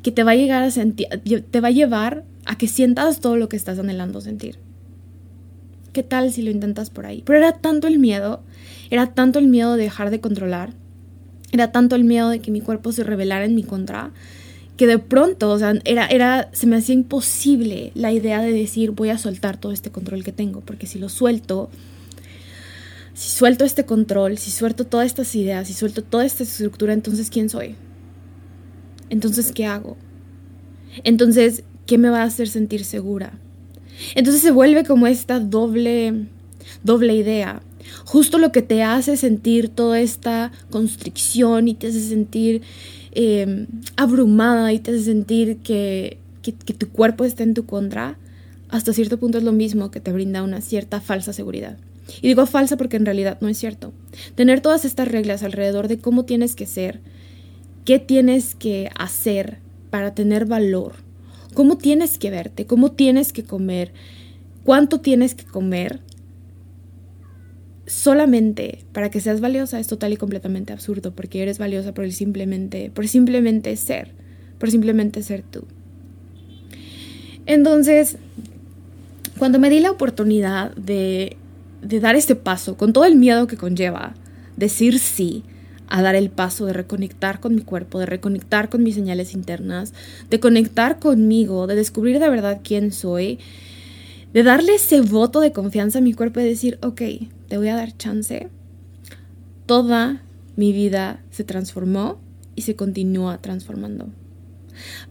que 0.02 0.12
te 0.12 0.24
va 0.24 0.32
a 0.32 0.36
llegar 0.36 0.64
a 0.64 0.72
sentir, 0.72 1.08
te 1.52 1.62
va 1.62 1.70
a 1.70 1.72
llevar 1.72 2.24
a 2.46 2.58
que 2.58 2.68
sientas 2.68 3.20
todo 3.20 3.38
lo 3.38 3.50
que 3.50 3.56
estás 3.56 3.80
anhelando 3.80 4.22
sentir. 4.22 4.58
¿qué 5.92 6.04
tal 6.04 6.32
si 6.32 6.42
lo 6.42 6.52
intentas 6.52 6.90
por 6.90 7.06
ahí? 7.06 7.24
Pero 7.26 7.40
era 7.40 7.54
tanto 7.54 7.88
el 7.88 8.00
miedo, 8.00 8.42
era 8.90 9.08
tanto 9.08 9.40
el 9.40 9.48
miedo 9.48 9.76
de 9.76 9.84
dejar 9.84 10.10
de 10.10 10.20
controlar, 10.20 10.74
era 11.52 11.72
tanto 11.72 11.96
el 11.96 12.04
miedo 12.04 12.30
de 12.30 12.40
que 12.40 12.52
mi 12.52 12.62
cuerpo 12.62 12.92
se 12.92 13.04
rebelara 13.04 13.46
en 13.46 13.56
mi 13.56 13.64
contra, 13.64 14.12
que 14.78 14.88
de 14.88 15.00
pronto, 15.00 15.50
o 15.50 15.60
sea, 15.60 15.74
era, 15.86 16.08
era, 16.08 16.50
se 16.54 16.66
me 16.66 16.78
hacía 16.78 16.96
imposible 16.96 17.92
la 17.94 18.12
idea 18.12 18.42
de 18.42 18.52
decir 18.52 18.92
voy 18.92 19.10
a 19.10 19.18
soltar 19.18 19.58
todo 19.58 19.72
este 19.72 19.92
control 19.92 20.24
que 20.24 20.32
tengo, 20.32 20.62
porque 20.62 20.88
si 20.88 20.98
lo 20.98 21.10
suelto, 21.10 21.70
si 23.14 23.30
suelto 23.30 23.66
este 23.66 23.86
control, 23.86 24.38
si 24.38 24.52
suelto 24.52 24.86
todas 24.86 25.08
estas 25.08 25.36
ideas, 25.36 25.68
si 25.68 25.74
suelto 25.74 26.04
toda 26.04 26.26
esta 26.26 26.44
estructura, 26.44 26.94
entonces 26.94 27.30
¿quién 27.30 27.50
soy? 27.50 27.76
Entonces, 29.12 29.52
¿qué 29.52 29.66
hago? 29.66 29.98
Entonces, 31.04 31.64
¿qué 31.86 31.98
me 31.98 32.10
va 32.10 32.22
a 32.22 32.26
hacer 32.26 32.48
sentir 32.48 32.86
segura? 32.86 33.34
Entonces 34.16 34.42
se 34.42 34.52
vuelve 34.52 34.86
como 34.86 35.06
esta 35.06 35.42
doble, 35.42 36.28
doble 36.84 37.16
idea. 37.16 37.62
Justo 38.06 38.38
lo 38.38 38.54
que 38.54 38.62
te 38.62 38.84
hace 38.84 39.18
sentir 39.18 39.68
toda 39.68 40.00
esta 40.00 40.54
constricción 40.70 41.68
y 41.68 41.74
te 41.74 41.88
hace 41.88 42.00
sentir 42.00 42.62
em, 43.12 43.68
abrumada 43.98 44.72
y 44.72 44.80
te 44.80 44.92
hace 44.92 45.04
sentir 45.04 45.58
que, 45.58 46.18
que, 46.42 46.54
que 46.54 46.74
tu 46.74 46.88
cuerpo 46.88 47.26
está 47.26 47.44
en 47.44 47.54
tu 47.54 47.66
contra, 47.66 48.18
hasta 48.70 48.94
cierto 48.94 49.18
punto 49.18 49.38
es 49.38 49.44
lo 49.44 49.52
mismo 49.52 49.92
que 49.92 50.00
te 50.00 50.14
brinda 50.14 50.42
una 50.42 50.62
cierta 50.62 51.02
falsa 51.02 51.34
seguridad. 51.34 51.78
Y 52.22 52.28
digo 52.28 52.46
falsa 52.46 52.78
porque 52.78 52.98
en 52.98 53.06
realidad 53.06 53.38
no 53.42 53.48
es 53.48 53.58
cierto. 53.58 53.94
Tener 54.36 54.62
todas 54.62 54.86
estas 54.86 55.08
reglas 55.08 55.44
alrededor 55.44 55.88
de 55.88 56.00
cómo 56.00 56.26
tienes 56.26 56.56
que 56.56 56.66
ser, 56.66 57.00
qué 57.86 58.00
tienes 58.00 58.56
que 58.56 58.90
hacer 58.98 59.60
para 59.90 60.14
tener 60.14 60.46
valor, 60.46 60.94
cómo 61.54 61.78
tienes 61.78 62.18
que 62.18 62.30
verte, 62.30 62.66
cómo 62.66 62.92
tienes 62.92 63.34
que 63.34 63.44
comer, 63.44 63.94
cuánto 64.64 65.02
tienes 65.02 65.36
que 65.36 65.46
comer 65.46 66.00
solamente 67.88 68.86
para 68.94 69.10
que 69.10 69.20
seas 69.20 69.42
valiosa 69.42 69.80
es 69.80 69.88
total 69.88 70.14
y 70.14 70.18
completamente 70.18 70.72
absurdo 70.72 71.14
porque 71.14 71.42
eres 71.42 71.58
valiosa 71.58 71.94
por 71.94 72.06
el 72.06 72.14
simplemente 72.14 72.90
por 72.90 73.08
simplemente 73.08 73.76
ser, 73.76 74.14
por 74.60 74.72
simplemente 74.72 75.24
ser 75.24 75.44
tú. 75.44 75.66
Entonces, 77.46 78.18
cuando 79.38 79.60
me 79.60 79.70
di 79.70 79.80
la 79.80 79.92
oportunidad 79.92 80.74
de, 80.76 81.36
de 81.82 82.00
dar 82.00 82.16
este 82.16 82.36
paso, 82.36 82.78
con 82.78 82.94
todo 82.94 83.06
el 83.06 83.16
miedo 83.16 83.48
que 83.48 83.58
conlleva, 83.58 84.14
decir 84.56 85.00
sí, 85.00 85.44
a 85.88 86.02
dar 86.02 86.16
el 86.16 86.30
paso 86.30 86.66
de 86.66 86.74
reconectar 86.74 87.42
con 87.42 87.54
mi 87.54 87.62
cuerpo, 87.62 88.00
de 88.00 88.06
reconectar 88.06 88.70
con 88.70 88.82
mis 88.82 88.96
señales 88.96 89.34
internas, 89.34 89.94
de 90.30 90.40
conectar 90.40 91.00
conmigo, 91.00 91.68
de 91.68 91.76
descubrir 91.76 92.20
de 92.20 92.30
verdad 92.30 92.62
quién 92.64 92.94
soy, 92.94 93.40
de 94.34 94.44
darle 94.44 94.76
ese 94.76 95.02
voto 95.02 95.42
de 95.42 95.52
confianza 95.52 96.00
a 96.00 96.02
mi 96.02 96.14
cuerpo 96.14 96.40
y 96.40 96.44
decir, 96.44 96.80
ok, 96.82 97.02
te 97.50 97.58
voy 97.58 97.68
a 97.68 97.76
dar 97.76 97.98
chance. 97.98 98.48
Toda 99.66 100.22
mi 100.56 100.72
vida 100.72 101.20
se 101.30 101.44
transformó 101.44 102.20
y 102.56 102.62
se 102.62 102.78
continúa 102.78 103.40
transformando. 103.40 104.08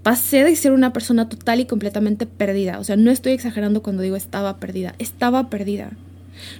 Pasé 0.02 0.44
de 0.44 0.56
ser 0.56 0.72
una 0.72 0.94
persona 0.94 1.28
total 1.28 1.60
y 1.60 1.66
completamente 1.66 2.24
perdida. 2.24 2.78
O 2.78 2.84
sea, 2.84 2.96
no 2.96 3.10
estoy 3.10 3.32
exagerando 3.32 3.82
cuando 3.82 4.02
digo 4.02 4.16
estaba 4.16 4.58
perdida. 4.58 4.94
Estaba 4.98 5.50
perdida. 5.50 5.92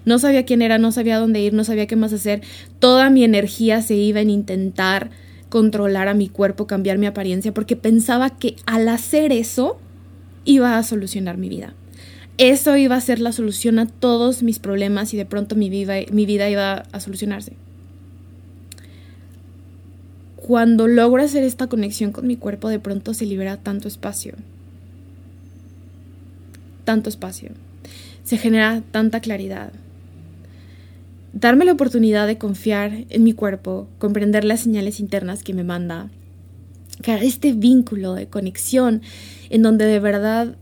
No 0.05 0.19
sabía 0.19 0.45
quién 0.45 0.63
era, 0.63 0.79
no 0.79 0.93
sabía 0.93 1.19
dónde 1.19 1.41
ir, 1.41 1.53
no 1.53 1.65
sabía 1.65 1.87
qué 1.87 1.97
más 1.97 2.13
hacer. 2.13 2.43
Toda 2.79 3.11
mi 3.11 3.25
energía 3.25 3.83
se 3.83 3.95
iba 3.95 4.21
en 4.21 4.31
intentar 4.31 5.11
controlar 5.49 6.09
a 6.09 6.15
mi 6.15 6.29
cuerpo, 6.29 6.67
cambiar 6.67 6.97
mi 6.97 7.07
apariencia, 7.07 7.53
porque 7.53 7.77
pensaba 7.77 8.31
que 8.31 8.57
al 8.67 8.89
hacer 8.89 9.33
eso 9.33 9.79
iba 10.45 10.79
a 10.79 10.83
solucionar 10.83 11.37
mi 11.37 11.49
vida. 11.49 11.75
Eso 12.39 12.77
iba 12.77 12.97
a 12.97 13.01
ser 13.01 13.21
la 13.21 13.33
solución 13.33 13.79
a 13.79 13.87
todos 13.87 14.43
mis 14.43 14.59
problemas 14.59 15.13
y 15.13 15.19
de 15.19 15.27
pronto 15.27 15.57
mi 15.57 15.69
vida, 15.69 15.95
mi 16.11 16.25
vida 16.25 16.49
iba 16.49 16.85
a 16.91 17.01
solucionarse. 17.01 17.53
Cuando 20.37 20.89
logro 20.89 21.23
hacer 21.23 21.45
esta 21.45 21.67
conexión 21.67 22.13
con 22.13 22.27
mi 22.27 22.37
cuerpo, 22.37 22.71
de 22.71 22.79
pronto 22.79 23.13
se 23.13 23.27
libera 23.27 23.59
tanto 23.59 23.89
espacio. 23.89 24.37
Tanto 26.85 27.11
espacio 27.11 27.51
se 28.31 28.39
genera 28.39 28.81
tanta 28.93 29.19
claridad. 29.19 29.73
Darme 31.33 31.65
la 31.65 31.73
oportunidad 31.73 32.29
de 32.29 32.39
confiar 32.39 33.05
en 33.09 33.25
mi 33.25 33.33
cuerpo, 33.33 33.89
comprender 33.99 34.45
las 34.45 34.61
señales 34.61 35.01
internas 35.01 35.43
que 35.43 35.53
me 35.53 35.65
manda, 35.65 36.11
crear 37.03 37.25
este 37.25 37.55
vínculo 37.55 38.15
de 38.15 38.29
conexión 38.29 39.03
en 39.49 39.63
donde 39.63 39.85
de 39.87 39.99
verdad 39.99 40.55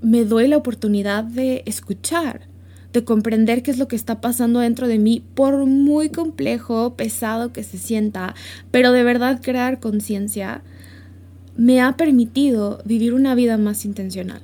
me 0.00 0.24
doy 0.24 0.48
la 0.48 0.56
oportunidad 0.56 1.22
de 1.22 1.64
escuchar, 1.66 2.46
de 2.94 3.04
comprender 3.04 3.62
qué 3.62 3.72
es 3.72 3.76
lo 3.76 3.86
que 3.86 3.96
está 3.96 4.22
pasando 4.22 4.60
dentro 4.60 4.88
de 4.88 4.98
mí, 4.98 5.22
por 5.34 5.66
muy 5.66 6.08
complejo, 6.08 6.94
pesado 6.96 7.52
que 7.52 7.62
se 7.62 7.76
sienta, 7.76 8.34
pero 8.70 8.92
de 8.92 9.02
verdad 9.02 9.42
crear 9.42 9.80
conciencia, 9.80 10.62
me 11.58 11.82
ha 11.82 11.98
permitido 11.98 12.80
vivir 12.86 13.12
una 13.12 13.34
vida 13.34 13.58
más 13.58 13.84
intencional 13.84 14.40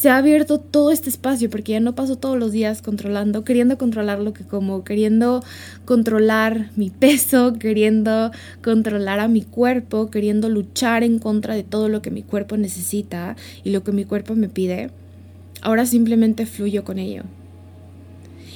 se 0.00 0.08
ha 0.08 0.16
abierto 0.16 0.58
todo 0.58 0.92
este 0.92 1.10
espacio 1.10 1.50
porque 1.50 1.72
ya 1.72 1.80
no 1.80 1.94
paso 1.94 2.16
todos 2.16 2.38
los 2.38 2.52
días 2.52 2.80
controlando, 2.80 3.44
queriendo 3.44 3.76
controlar 3.76 4.18
lo 4.18 4.32
que 4.32 4.44
como, 4.44 4.82
queriendo 4.82 5.44
controlar 5.84 6.70
mi 6.74 6.88
peso, 6.88 7.52
queriendo 7.58 8.30
controlar 8.64 9.20
a 9.20 9.28
mi 9.28 9.42
cuerpo, 9.42 10.08
queriendo 10.08 10.48
luchar 10.48 11.04
en 11.04 11.18
contra 11.18 11.54
de 11.54 11.64
todo 11.64 11.90
lo 11.90 12.00
que 12.00 12.10
mi 12.10 12.22
cuerpo 12.22 12.56
necesita 12.56 13.36
y 13.62 13.72
lo 13.72 13.84
que 13.84 13.92
mi 13.92 14.06
cuerpo 14.06 14.34
me 14.34 14.48
pide. 14.48 14.88
Ahora 15.60 15.84
simplemente 15.84 16.46
fluyo 16.46 16.82
con 16.82 16.98
ello. 16.98 17.24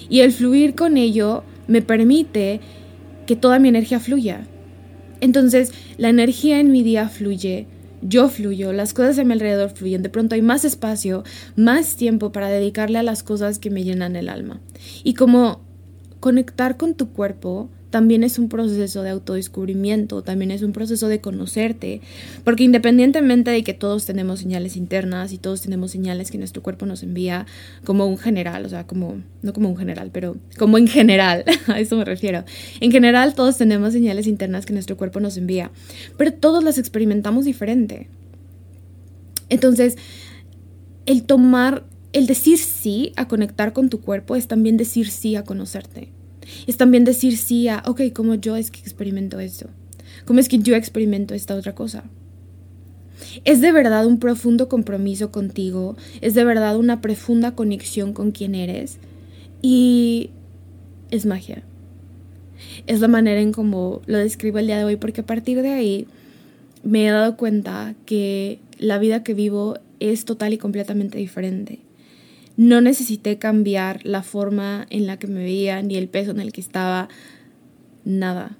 Y 0.08 0.20
el 0.20 0.32
fluir 0.32 0.74
con 0.74 0.96
ello 0.96 1.44
me 1.68 1.82
permite 1.82 2.60
que 3.26 3.36
toda 3.36 3.58
mi 3.58 3.68
energía 3.68 4.00
fluya. 4.00 4.46
Entonces, 5.20 5.72
la 5.98 6.08
energía 6.08 6.58
en 6.58 6.72
mi 6.72 6.82
día 6.82 7.10
fluye, 7.10 7.66
yo 8.04 8.28
fluyo, 8.28 8.72
las 8.72 8.92
cosas 8.92 9.18
a 9.18 9.24
mi 9.24 9.32
alrededor 9.32 9.70
fluyen, 9.70 10.02
de 10.02 10.10
pronto 10.10 10.34
hay 10.34 10.42
más 10.42 10.64
espacio, 10.64 11.24
más 11.56 11.96
tiempo 11.96 12.32
para 12.32 12.48
dedicarle 12.48 12.98
a 12.98 13.02
las 13.02 13.22
cosas 13.22 13.58
que 13.58 13.70
me 13.70 13.82
llenan 13.82 14.14
el 14.14 14.28
alma. 14.28 14.60
Y 15.02 15.14
como 15.14 15.62
conectar 16.20 16.76
con 16.76 16.94
tu 16.94 17.10
cuerpo 17.10 17.70
también 17.94 18.24
es 18.24 18.40
un 18.40 18.48
proceso 18.48 19.04
de 19.04 19.10
autodescubrimiento, 19.10 20.22
también 20.22 20.50
es 20.50 20.62
un 20.62 20.72
proceso 20.72 21.06
de 21.06 21.20
conocerte, 21.20 22.00
porque 22.42 22.64
independientemente 22.64 23.52
de 23.52 23.62
que 23.62 23.72
todos 23.72 24.04
tenemos 24.04 24.40
señales 24.40 24.76
internas 24.76 25.32
y 25.32 25.38
todos 25.38 25.60
tenemos 25.60 25.92
señales 25.92 26.32
que 26.32 26.38
nuestro 26.38 26.60
cuerpo 26.60 26.86
nos 26.86 27.04
envía 27.04 27.46
como 27.84 28.06
un 28.06 28.18
general, 28.18 28.66
o 28.66 28.68
sea, 28.68 28.84
como, 28.84 29.22
no 29.42 29.52
como 29.52 29.68
un 29.68 29.76
general, 29.76 30.10
pero 30.12 30.36
como 30.58 30.76
en 30.76 30.88
general, 30.88 31.44
a 31.68 31.78
eso 31.78 31.96
me 31.96 32.04
refiero. 32.04 32.42
En 32.80 32.90
general 32.90 33.34
todos 33.36 33.58
tenemos 33.58 33.92
señales 33.92 34.26
internas 34.26 34.66
que 34.66 34.72
nuestro 34.72 34.96
cuerpo 34.96 35.20
nos 35.20 35.36
envía, 35.36 35.70
pero 36.18 36.32
todos 36.32 36.64
las 36.64 36.78
experimentamos 36.78 37.44
diferente. 37.44 38.08
Entonces, 39.50 39.96
el 41.06 41.22
tomar, 41.22 41.84
el 42.12 42.26
decir 42.26 42.58
sí 42.58 43.12
a 43.14 43.28
conectar 43.28 43.72
con 43.72 43.88
tu 43.88 44.00
cuerpo 44.00 44.34
es 44.34 44.48
también 44.48 44.76
decir 44.76 45.08
sí 45.10 45.36
a 45.36 45.44
conocerte. 45.44 46.10
Es 46.66 46.76
también 46.76 47.04
decir 47.04 47.36
sí 47.36 47.68
a, 47.68 47.82
ok, 47.86 48.12
como 48.12 48.34
yo 48.34 48.56
es 48.56 48.70
que 48.70 48.80
experimento 48.80 49.40
esto? 49.40 49.68
¿Cómo 50.24 50.40
es 50.40 50.48
que 50.48 50.58
yo 50.58 50.74
experimento 50.74 51.34
esta 51.34 51.54
otra 51.54 51.74
cosa? 51.74 52.04
Es 53.44 53.60
de 53.60 53.72
verdad 53.72 54.06
un 54.06 54.18
profundo 54.18 54.68
compromiso 54.68 55.30
contigo, 55.30 55.96
es 56.20 56.34
de 56.34 56.44
verdad 56.44 56.76
una 56.76 57.00
profunda 57.00 57.54
conexión 57.54 58.12
con 58.12 58.30
quien 58.30 58.54
eres 58.54 58.98
y 59.62 60.30
es 61.10 61.26
magia. 61.26 61.62
Es 62.86 63.00
la 63.00 63.08
manera 63.08 63.40
en 63.40 63.52
cómo 63.52 64.02
lo 64.06 64.18
describo 64.18 64.58
el 64.58 64.66
día 64.66 64.78
de 64.78 64.84
hoy 64.84 64.96
porque 64.96 65.22
a 65.22 65.26
partir 65.26 65.62
de 65.62 65.72
ahí 65.72 66.06
me 66.82 67.06
he 67.06 67.10
dado 67.10 67.36
cuenta 67.36 67.94
que 68.06 68.58
la 68.78 68.98
vida 68.98 69.22
que 69.22 69.34
vivo 69.34 69.78
es 70.00 70.24
total 70.24 70.52
y 70.52 70.58
completamente 70.58 71.18
diferente. 71.18 71.78
No 72.56 72.80
necesité 72.80 73.38
cambiar 73.38 74.04
la 74.04 74.22
forma 74.22 74.86
en 74.90 75.06
la 75.06 75.18
que 75.18 75.26
me 75.26 75.42
veía 75.42 75.82
ni 75.82 75.96
el 75.96 76.08
peso 76.08 76.30
en 76.30 76.40
el 76.40 76.52
que 76.52 76.60
estaba, 76.60 77.08
nada. 78.04 78.56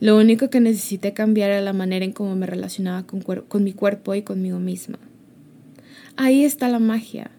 Lo 0.00 0.18
único 0.18 0.50
que 0.50 0.60
necesité 0.60 1.14
cambiar 1.14 1.50
era 1.50 1.62
la 1.62 1.72
manera 1.72 2.04
en 2.04 2.12
cómo 2.12 2.36
me 2.36 2.46
relacionaba 2.46 3.06
con, 3.06 3.22
con 3.22 3.64
mi 3.64 3.72
cuerpo 3.72 4.14
y 4.14 4.22
conmigo 4.22 4.58
misma. 4.58 4.98
Ahí 6.16 6.44
está 6.44 6.68
la 6.68 6.78
magia. 6.78 7.30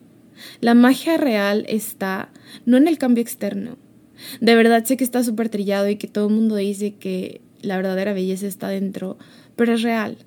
La 0.59 0.73
magia 0.73 1.17
real 1.17 1.65
está 1.67 2.29
no 2.65 2.77
en 2.77 2.87
el 2.87 2.97
cambio 2.97 3.21
externo. 3.21 3.77
De 4.39 4.55
verdad 4.55 4.83
sé 4.85 4.97
que 4.97 5.03
está 5.03 5.23
súper 5.23 5.49
trillado 5.49 5.87
y 5.89 5.97
que 5.97 6.07
todo 6.07 6.27
el 6.27 6.33
mundo 6.33 6.55
dice 6.55 6.95
que 6.95 7.41
la 7.61 7.77
verdadera 7.77 8.13
belleza 8.13 8.47
está 8.47 8.69
dentro, 8.69 9.19
pero 9.55 9.73
es 9.73 9.83
real 9.83 10.17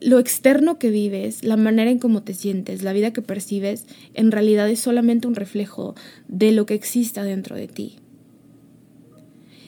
lo 0.00 0.18
externo 0.18 0.78
que 0.78 0.90
vives, 0.90 1.42
la 1.42 1.56
manera 1.56 1.90
en 1.90 1.98
cómo 1.98 2.22
te 2.22 2.34
sientes, 2.34 2.82
la 2.82 2.92
vida 2.92 3.12
que 3.12 3.22
percibes, 3.22 3.86
en 4.14 4.30
realidad 4.30 4.68
es 4.68 4.80
solamente 4.80 5.26
un 5.26 5.34
reflejo 5.34 5.94
de 6.28 6.52
lo 6.52 6.66
que 6.66 6.74
existe 6.74 7.20
adentro 7.20 7.56
de 7.56 7.68
ti. 7.68 7.96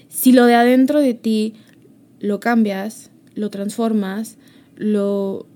Si 0.08 0.32
lo 0.32 0.46
de 0.46 0.54
adentro 0.54 1.00
de 1.00 1.14
ti 1.14 1.54
lo 2.20 2.40
cambias, 2.40 3.10
lo 3.34 3.50
transformas, 3.50 4.36
lo, 4.76 5.46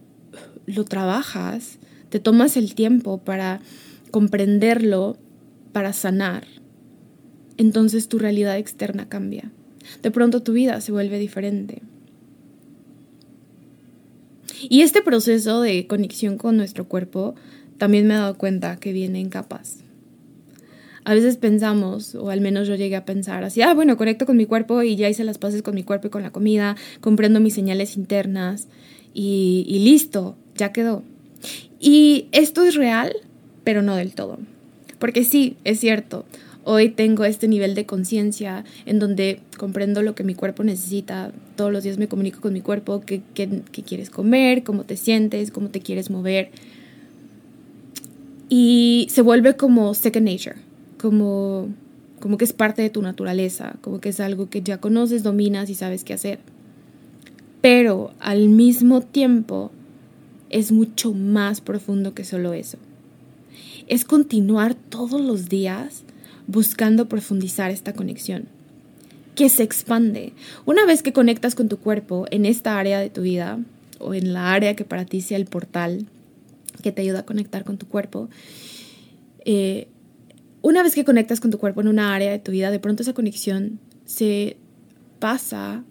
lo 0.67 0.85
trabajas, 0.85 1.79
te 2.09 2.21
tomas 2.21 2.57
el 2.57 2.75
tiempo 2.75 3.19
para 3.19 3.61
comprenderlo, 4.11 5.17
para 5.73 5.93
sanar, 5.93 6.45
entonces 7.57 8.09
tu 8.09 8.19
realidad 8.19 8.59
externa 8.59 9.09
cambia. 9.09 9.51
De 10.03 10.11
pronto 10.11 10.43
tu 10.43 10.53
vida 10.53 10.81
se 10.81 10.93
vuelve 10.93 11.19
diferente. 11.19 11.83
Y 14.69 14.83
este 14.83 15.03
proceso 15.03 15.61
de 15.61 15.87
conexión 15.87 16.39
con 16.39 16.57
nuestro 16.57 16.87
cuerpo 16.87 17.35
también 17.79 18.07
me 18.07 18.15
he 18.15 18.17
dado 18.17 18.37
cuenta 18.37 18.77
que 18.77 18.93
viene 18.93 19.21
en 19.21 19.29
capas. 19.29 19.79
A 21.05 21.15
veces 21.15 21.37
pensamos, 21.37 22.15
o 22.15 22.31
al 22.31 22.41
menos 22.41 22.69
yo 22.69 22.77
llegué 22.77 22.95
a 22.95 23.05
pensar 23.05 23.43
así, 23.43 23.61
ah, 23.61 23.75
bueno, 23.75 23.97
conecto 23.97 24.25
con 24.25 24.37
mi 24.37 24.47
cuerpo 24.47 24.83
y 24.83 24.95
ya 24.95 25.09
hice 25.09 25.25
las 25.25 25.39
paces 25.39 25.63
con 25.63 25.75
mi 25.75 25.83
cuerpo 25.83 26.07
y 26.07 26.11
con 26.11 26.23
la 26.23 26.31
comida, 26.31 26.77
comprendo 27.01 27.41
mis 27.41 27.55
señales 27.55 27.97
internas 27.97 28.69
y, 29.13 29.65
y 29.69 29.81
listo, 29.81 30.37
ya 30.55 30.73
quedó. 30.73 31.03
Y 31.81 32.29
esto 32.31 32.63
es 32.63 32.77
real, 32.77 33.13
pero 33.65 33.83
no 33.83 33.97
del 33.97 34.15
todo. 34.15 34.39
Porque 35.01 35.25
sí, 35.25 35.57
es 35.65 35.81
cierto, 35.81 36.25
Hoy 36.65 36.91
tengo 36.91 37.25
este 37.25 37.49
nivel 37.49 37.75
de 37.75 37.87
conciencia 37.87 38.65
en 38.87 39.01
donde 39.01 39.41
comprendo 39.59 40.03
lo 40.03 40.15
que 40.15 40.23
mi 40.23 40.35
cuerpo 40.35 40.63
necesita. 40.63 41.33
Todos 41.57 41.73
los 41.73 41.83
días 41.83 41.99
me 41.99 42.07
comunico 42.07 42.41
con 42.41 42.53
mi 42.53 42.61
cuerpo, 42.61 43.03
qué, 43.05 43.23
quieres 43.85 44.11
comer, 44.11 44.63
cómo 44.63 44.85
te 44.85 44.97
sientes, 44.97 45.51
cómo 45.51 45.71
te 45.71 45.81
quieres 45.81 46.09
mover. 46.09 46.51
Y 48.49 49.09
se 49.11 49.23
vuelve 49.23 49.57
como 49.57 49.93
second 49.95 50.29
nature, 50.29 50.57
como, 51.01 51.69
como 52.21 52.39
que 52.39 52.45
es 52.45 52.53
parte 52.53 52.83
de 52.83 52.91
tu 52.91 53.03
naturaleza, 53.03 53.75
como 53.81 54.01
que 54.01 54.11
es 54.11 54.21
algo 54.21 54.49
que 54.49 54.63
ya 54.63 54.79
conoces, 54.79 55.25
dominas 55.25 55.69
y 55.69 55.75
sabes 55.75 56.05
qué 56.05 56.15
hacer. 56.15 56.39
pero 57.61 58.13
al 58.19 58.49
mismo 58.49 59.03
tiempo 59.03 59.71
es 60.51 60.71
mucho 60.71 61.13
más 61.13 61.61
profundo 61.61 62.13
que 62.15 62.25
solo 62.25 62.53
eso. 62.53 62.79
Es 63.89 64.05
continuar 64.05 64.75
todos 64.75 65.21
los 65.21 65.49
días 65.49 66.05
buscando 66.47 67.09
profundizar 67.09 67.71
esta 67.71 67.93
conexión, 67.93 68.47
que 69.35 69.49
se 69.49 69.63
expande. 69.63 70.33
Una 70.67 70.85
vez 70.87 71.03
que 71.03 71.13
conectas 71.13 71.55
con 71.55 71.69
tu 71.69 71.79
cuerpo 71.79 72.27
en 72.31 72.47
esta 72.47 72.79
área 72.79 73.01
de 73.01 73.11
tu 73.11 73.23
vida, 73.23 73.59
o 73.99 74.15
en 74.15 74.33
la 74.33 74.53
área 74.53 74.75
que 74.75 74.85
para 74.85 75.05
ti 75.05 75.21
sea 75.21 75.37
el 75.37 75.47
portal 75.47 76.07
que 76.83 76.91
te 76.91 77.03
ayuda 77.03 77.21
a 77.21 77.27
conectar 77.27 77.65
con 77.65 77.79
tu 77.79 77.87
cuerpo, 77.87 78.29
eh, 79.45 79.89
una 80.61 80.83
vez 80.83 80.95
que 80.95 81.05
conectas 81.05 81.41
con 81.41 81.51
tu 81.51 81.59
cuerpo 81.59 81.81
en 81.81 81.89
una 81.89 82.15
área 82.15 82.31
de 82.31 82.39
tu 82.39 82.53
vida, 82.53 82.71
de 82.71 82.79
pronto 82.79 83.03
esa 83.03 83.15
conexión 83.15 83.81
se 84.05 84.57
pasa 85.19 85.85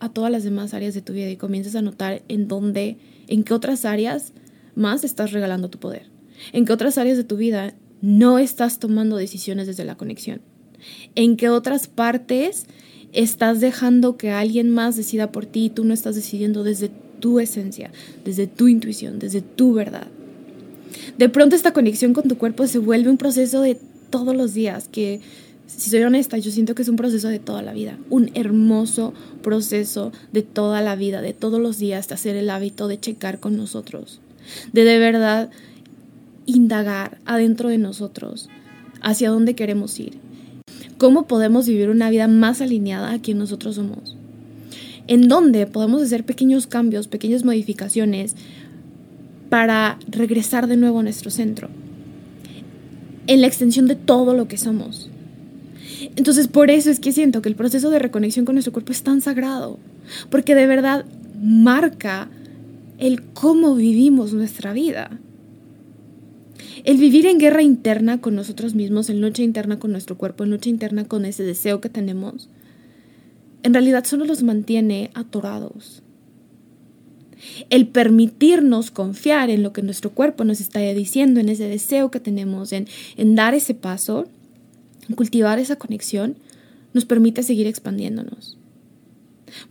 a 0.00 0.08
todas 0.08 0.30
las 0.30 0.44
demás 0.44 0.74
áreas 0.74 0.94
de 0.94 1.02
tu 1.02 1.12
vida 1.12 1.28
y 1.28 1.36
comienzas 1.36 1.74
a 1.74 1.82
notar 1.82 2.22
en 2.28 2.48
dónde, 2.48 2.96
en 3.26 3.44
qué 3.44 3.54
otras 3.54 3.84
áreas 3.84 4.32
más 4.74 5.04
estás 5.04 5.32
regalando 5.32 5.68
tu 5.68 5.78
poder, 5.78 6.06
en 6.52 6.64
qué 6.64 6.72
otras 6.72 6.98
áreas 6.98 7.16
de 7.16 7.24
tu 7.24 7.36
vida 7.36 7.74
no 8.00 8.38
estás 8.38 8.78
tomando 8.78 9.16
decisiones 9.16 9.66
desde 9.66 9.84
la 9.84 9.96
conexión, 9.96 10.40
en 11.14 11.36
qué 11.36 11.48
otras 11.48 11.88
partes 11.88 12.66
estás 13.12 13.60
dejando 13.60 14.16
que 14.16 14.30
alguien 14.30 14.70
más 14.70 14.96
decida 14.96 15.32
por 15.32 15.46
ti 15.46 15.66
y 15.66 15.70
tú 15.70 15.84
no 15.84 15.94
estás 15.94 16.14
decidiendo 16.14 16.62
desde 16.62 16.90
tu 17.20 17.40
esencia, 17.40 17.90
desde 18.24 18.46
tu 18.46 18.68
intuición, 18.68 19.18
desde 19.18 19.40
tu 19.40 19.72
verdad. 19.72 20.06
De 21.16 21.28
pronto 21.28 21.56
esta 21.56 21.72
conexión 21.72 22.14
con 22.14 22.28
tu 22.28 22.38
cuerpo 22.38 22.66
se 22.66 22.78
vuelve 22.78 23.10
un 23.10 23.18
proceso 23.18 23.60
de 23.60 23.78
todos 24.10 24.34
los 24.34 24.54
días, 24.54 24.88
que 24.88 25.20
si 25.66 25.90
soy 25.90 26.02
honesta, 26.02 26.38
yo 26.38 26.50
siento 26.50 26.74
que 26.74 26.82
es 26.82 26.88
un 26.88 26.96
proceso 26.96 27.28
de 27.28 27.38
toda 27.38 27.62
la 27.62 27.72
vida, 27.72 27.98
un 28.08 28.30
hermoso 28.34 29.12
proceso 29.42 30.12
de 30.32 30.42
toda 30.42 30.80
la 30.80 30.96
vida, 30.96 31.20
de 31.20 31.34
todos 31.34 31.60
los 31.60 31.78
días, 31.78 32.08
de 32.08 32.14
hacer 32.14 32.36
el 32.36 32.50
hábito 32.50 32.88
de 32.88 32.98
checar 32.98 33.38
con 33.38 33.56
nosotros, 33.56 34.20
de 34.72 34.84
de 34.84 34.98
verdad 34.98 35.50
indagar 36.48 37.18
adentro 37.26 37.68
de 37.68 37.78
nosotros 37.78 38.48
hacia 39.02 39.30
dónde 39.30 39.54
queremos 39.54 40.00
ir, 40.00 40.14
cómo 40.96 41.26
podemos 41.26 41.68
vivir 41.68 41.90
una 41.90 42.10
vida 42.10 42.26
más 42.26 42.60
alineada 42.62 43.12
a 43.12 43.20
quien 43.20 43.38
nosotros 43.38 43.76
somos, 43.76 44.16
en 45.06 45.28
dónde 45.28 45.66
podemos 45.66 46.02
hacer 46.02 46.24
pequeños 46.24 46.66
cambios, 46.66 47.06
pequeñas 47.06 47.44
modificaciones 47.44 48.34
para 49.50 49.98
regresar 50.08 50.66
de 50.66 50.76
nuevo 50.76 51.00
a 51.00 51.02
nuestro 51.02 51.30
centro 51.30 51.68
en 53.26 53.42
la 53.42 53.46
extensión 53.46 53.86
de 53.86 53.94
todo 53.94 54.32
lo 54.32 54.48
que 54.48 54.56
somos. 54.56 55.10
Entonces 56.16 56.48
por 56.48 56.70
eso 56.70 56.90
es 56.90 56.98
que 56.98 57.12
siento 57.12 57.42
que 57.42 57.50
el 57.50 57.56
proceso 57.56 57.90
de 57.90 57.98
reconexión 57.98 58.46
con 58.46 58.54
nuestro 58.54 58.72
cuerpo 58.72 58.92
es 58.92 59.02
tan 59.02 59.20
sagrado, 59.20 59.78
porque 60.30 60.54
de 60.54 60.66
verdad 60.66 61.04
marca 61.38 62.30
el 62.96 63.22
cómo 63.22 63.74
vivimos 63.74 64.32
nuestra 64.32 64.72
vida. 64.72 65.10
El 66.84 66.98
vivir 66.98 67.26
en 67.26 67.38
guerra 67.38 67.62
interna 67.62 68.20
con 68.20 68.34
nosotros 68.34 68.74
mismos, 68.74 69.10
en 69.10 69.20
lucha 69.20 69.42
interna 69.42 69.78
con 69.78 69.92
nuestro 69.92 70.16
cuerpo, 70.16 70.44
en 70.44 70.50
lucha 70.50 70.70
interna 70.70 71.04
con 71.06 71.24
ese 71.24 71.42
deseo 71.42 71.80
que 71.80 71.88
tenemos, 71.88 72.48
en 73.62 73.74
realidad 73.74 74.04
solo 74.04 74.24
los 74.24 74.42
mantiene 74.42 75.10
atorados. 75.14 76.02
El 77.70 77.88
permitirnos 77.88 78.90
confiar 78.90 79.50
en 79.50 79.62
lo 79.62 79.72
que 79.72 79.82
nuestro 79.82 80.10
cuerpo 80.10 80.44
nos 80.44 80.60
está 80.60 80.80
diciendo, 80.80 81.40
en 81.40 81.48
ese 81.48 81.68
deseo 81.68 82.10
que 82.10 82.20
tenemos, 82.20 82.72
en, 82.72 82.86
en 83.16 83.34
dar 83.34 83.54
ese 83.54 83.74
paso, 83.74 84.26
en 85.08 85.16
cultivar 85.16 85.58
esa 85.58 85.76
conexión, 85.76 86.36
nos 86.92 87.04
permite 87.04 87.42
seguir 87.42 87.66
expandiéndonos. 87.66 88.57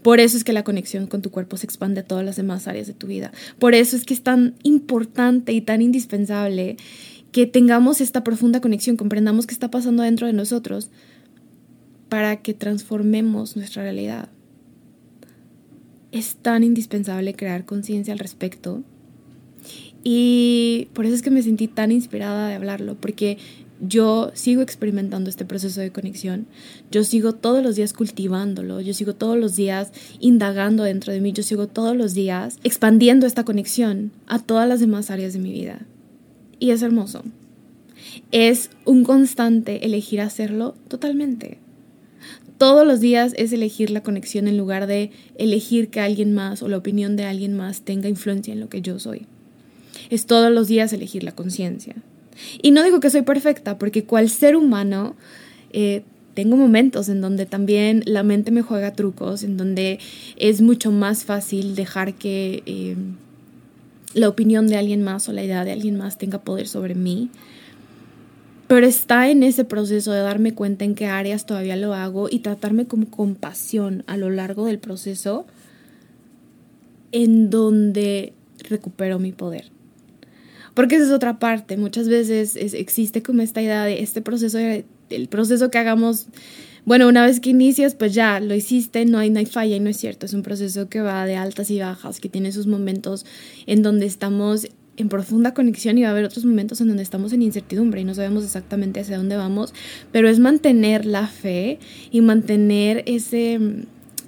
Por 0.01 0.19
eso 0.19 0.37
es 0.37 0.43
que 0.43 0.53
la 0.53 0.63
conexión 0.63 1.07
con 1.07 1.21
tu 1.21 1.31
cuerpo 1.31 1.57
se 1.57 1.65
expande 1.65 2.01
a 2.01 2.03
todas 2.03 2.25
las 2.25 2.35
demás 2.35 2.67
áreas 2.67 2.87
de 2.87 2.93
tu 2.93 3.07
vida. 3.07 3.31
Por 3.59 3.73
eso 3.73 3.95
es 3.95 4.05
que 4.05 4.13
es 4.13 4.21
tan 4.21 4.55
importante 4.63 5.53
y 5.53 5.61
tan 5.61 5.81
indispensable 5.81 6.77
que 7.31 7.45
tengamos 7.45 8.01
esta 8.01 8.23
profunda 8.23 8.61
conexión, 8.61 8.97
comprendamos 8.97 9.47
qué 9.47 9.53
está 9.53 9.69
pasando 9.69 10.03
dentro 10.03 10.27
de 10.27 10.33
nosotros 10.33 10.89
para 12.09 12.37
que 12.37 12.53
transformemos 12.53 13.57
nuestra 13.57 13.83
realidad 13.83 14.29
es 16.11 16.35
tan 16.35 16.63
indispensable 16.63 17.33
crear 17.33 17.65
conciencia 17.65 18.13
al 18.13 18.19
respecto. 18.19 18.83
Y 20.03 20.89
por 20.93 21.05
eso 21.05 21.15
es 21.15 21.21
que 21.21 21.31
me 21.31 21.41
sentí 21.41 21.67
tan 21.67 21.91
inspirada 21.91 22.47
de 22.47 22.55
hablarlo, 22.55 22.95
porque 22.95 23.37
yo 23.79 24.31
sigo 24.33 24.61
experimentando 24.61 25.29
este 25.29 25.45
proceso 25.45 25.81
de 25.81 25.91
conexión, 25.91 26.47
yo 26.91 27.03
sigo 27.03 27.33
todos 27.33 27.63
los 27.63 27.75
días 27.75 27.93
cultivándolo, 27.93 28.81
yo 28.81 28.93
sigo 28.93 29.13
todos 29.13 29.37
los 29.37 29.55
días 29.55 29.91
indagando 30.19 30.83
dentro 30.83 31.13
de 31.13 31.21
mí, 31.21 31.33
yo 31.33 31.43
sigo 31.43 31.67
todos 31.67 31.95
los 31.95 32.13
días 32.13 32.59
expandiendo 32.63 33.25
esta 33.25 33.43
conexión 33.43 34.11
a 34.27 34.39
todas 34.39 34.67
las 34.67 34.79
demás 34.79 35.11
áreas 35.11 35.33
de 35.33 35.39
mi 35.39 35.51
vida. 35.51 35.85
Y 36.59 36.71
es 36.71 36.81
hermoso. 36.81 37.23
Es 38.31 38.71
un 38.85 39.03
constante 39.03 39.85
elegir 39.85 40.21
hacerlo 40.21 40.75
totalmente 40.87 41.59
todos 42.57 42.87
los 42.87 42.99
días 42.99 43.33
es 43.37 43.53
elegir 43.53 43.91
la 43.91 44.01
conexión 44.01 44.47
en 44.47 44.57
lugar 44.57 44.87
de 44.87 45.11
elegir 45.37 45.89
que 45.89 45.99
alguien 45.99 46.33
más 46.33 46.63
o 46.63 46.67
la 46.67 46.77
opinión 46.77 47.15
de 47.15 47.25
alguien 47.25 47.55
más 47.55 47.81
tenga 47.81 48.09
influencia 48.09 48.53
en 48.53 48.59
lo 48.59 48.69
que 48.69 48.81
yo 48.81 48.99
soy. 48.99 49.27
Es 50.09 50.25
todos 50.25 50.51
los 50.51 50.67
días 50.67 50.91
elegir 50.93 51.23
la 51.23 51.33
conciencia. 51.33 51.95
Y 52.61 52.71
no 52.71 52.83
digo 52.83 52.99
que 52.99 53.09
soy 53.09 53.21
perfecta, 53.21 53.77
porque 53.77 54.03
cual 54.03 54.29
ser 54.29 54.55
humano 54.55 55.15
eh, 55.71 56.03
tengo 56.33 56.57
momentos 56.57 57.09
en 57.09 57.21
donde 57.21 57.45
también 57.45 58.03
la 58.05 58.23
mente 58.23 58.51
me 58.51 58.61
juega 58.61 58.93
trucos, 58.93 59.43
en 59.43 59.57
donde 59.57 59.99
es 60.37 60.61
mucho 60.61 60.91
más 60.91 61.25
fácil 61.25 61.75
dejar 61.75 62.13
que 62.13 62.63
eh, 62.65 62.95
la 64.13 64.29
opinión 64.29 64.67
de 64.67 64.77
alguien 64.77 65.03
más 65.03 65.27
o 65.29 65.33
la 65.33 65.43
idea 65.43 65.65
de 65.65 65.71
alguien 65.71 65.97
más 65.97 66.17
tenga 66.17 66.39
poder 66.39 66.67
sobre 66.67 66.95
mí 66.95 67.29
pero 68.67 68.85
está 68.85 69.29
en 69.29 69.43
ese 69.43 69.63
proceso 69.63 70.11
de 70.11 70.19
darme 70.19 70.53
cuenta 70.53 70.83
en 70.83 70.93
qué 70.93 71.07
áreas 71.07 71.45
todavía 71.45 71.77
lo 71.77 71.93
hago 71.93 72.27
y 72.29 72.39
tratarme 72.39 72.85
con 72.85 73.05
compasión 73.05 74.03
a 74.07 74.17
lo 74.17 74.29
largo 74.29 74.65
del 74.65 74.77
proceso 74.77 75.47
en 77.13 77.49
donde 77.49 78.33
recupero 78.59 79.19
mi 79.19 79.31
poder. 79.31 79.71
Porque 80.77 80.97
esa 80.97 81.05
es 81.05 81.11
otra 81.11 81.39
parte. 81.39 81.75
Muchas 81.75 82.07
veces 82.07 82.55
existe 82.55 83.23
como 83.23 83.41
esta 83.41 83.63
idea 83.63 83.83
de 83.83 84.03
este 84.03 84.21
proceso, 84.21 84.59
el 84.59 85.27
proceso 85.27 85.71
que 85.71 85.79
hagamos, 85.79 86.27
bueno, 86.85 87.07
una 87.07 87.25
vez 87.25 87.39
que 87.39 87.49
inicias, 87.49 87.95
pues 87.95 88.13
ya 88.13 88.39
lo 88.39 88.53
hiciste, 88.53 89.03
no 89.05 89.17
hay, 89.17 89.31
no 89.31 89.39
hay 89.39 89.47
falla 89.47 89.75
y 89.75 89.79
no 89.79 89.89
es 89.89 89.97
cierto. 89.97 90.27
Es 90.27 90.35
un 90.35 90.43
proceso 90.43 90.87
que 90.87 91.01
va 91.01 91.25
de 91.25 91.35
altas 91.35 91.71
y 91.71 91.79
bajas, 91.79 92.19
que 92.19 92.29
tiene 92.29 92.51
sus 92.51 92.67
momentos 92.67 93.25
en 93.65 93.81
donde 93.81 94.05
estamos 94.05 94.67
en 94.97 95.09
profunda 95.09 95.55
conexión 95.55 95.97
y 95.97 96.03
va 96.03 96.09
a 96.09 96.11
haber 96.11 96.25
otros 96.25 96.45
momentos 96.45 96.79
en 96.79 96.89
donde 96.89 97.01
estamos 97.01 97.33
en 97.33 97.41
incertidumbre 97.41 98.01
y 98.01 98.03
no 98.03 98.13
sabemos 98.13 98.43
exactamente 98.43 98.99
hacia 98.99 99.17
dónde 99.17 99.35
vamos, 99.35 99.73
pero 100.11 100.29
es 100.29 100.37
mantener 100.37 101.07
la 101.07 101.25
fe 101.25 101.79
y 102.11 102.21
mantener 102.21 103.01
ese, 103.07 103.59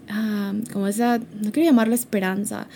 ah, 0.10 0.54
como 0.74 0.88
esa, 0.88 1.20
no 1.20 1.52
quiero 1.52 1.70
llamarla 1.70 1.94
esperanza, 1.94 2.68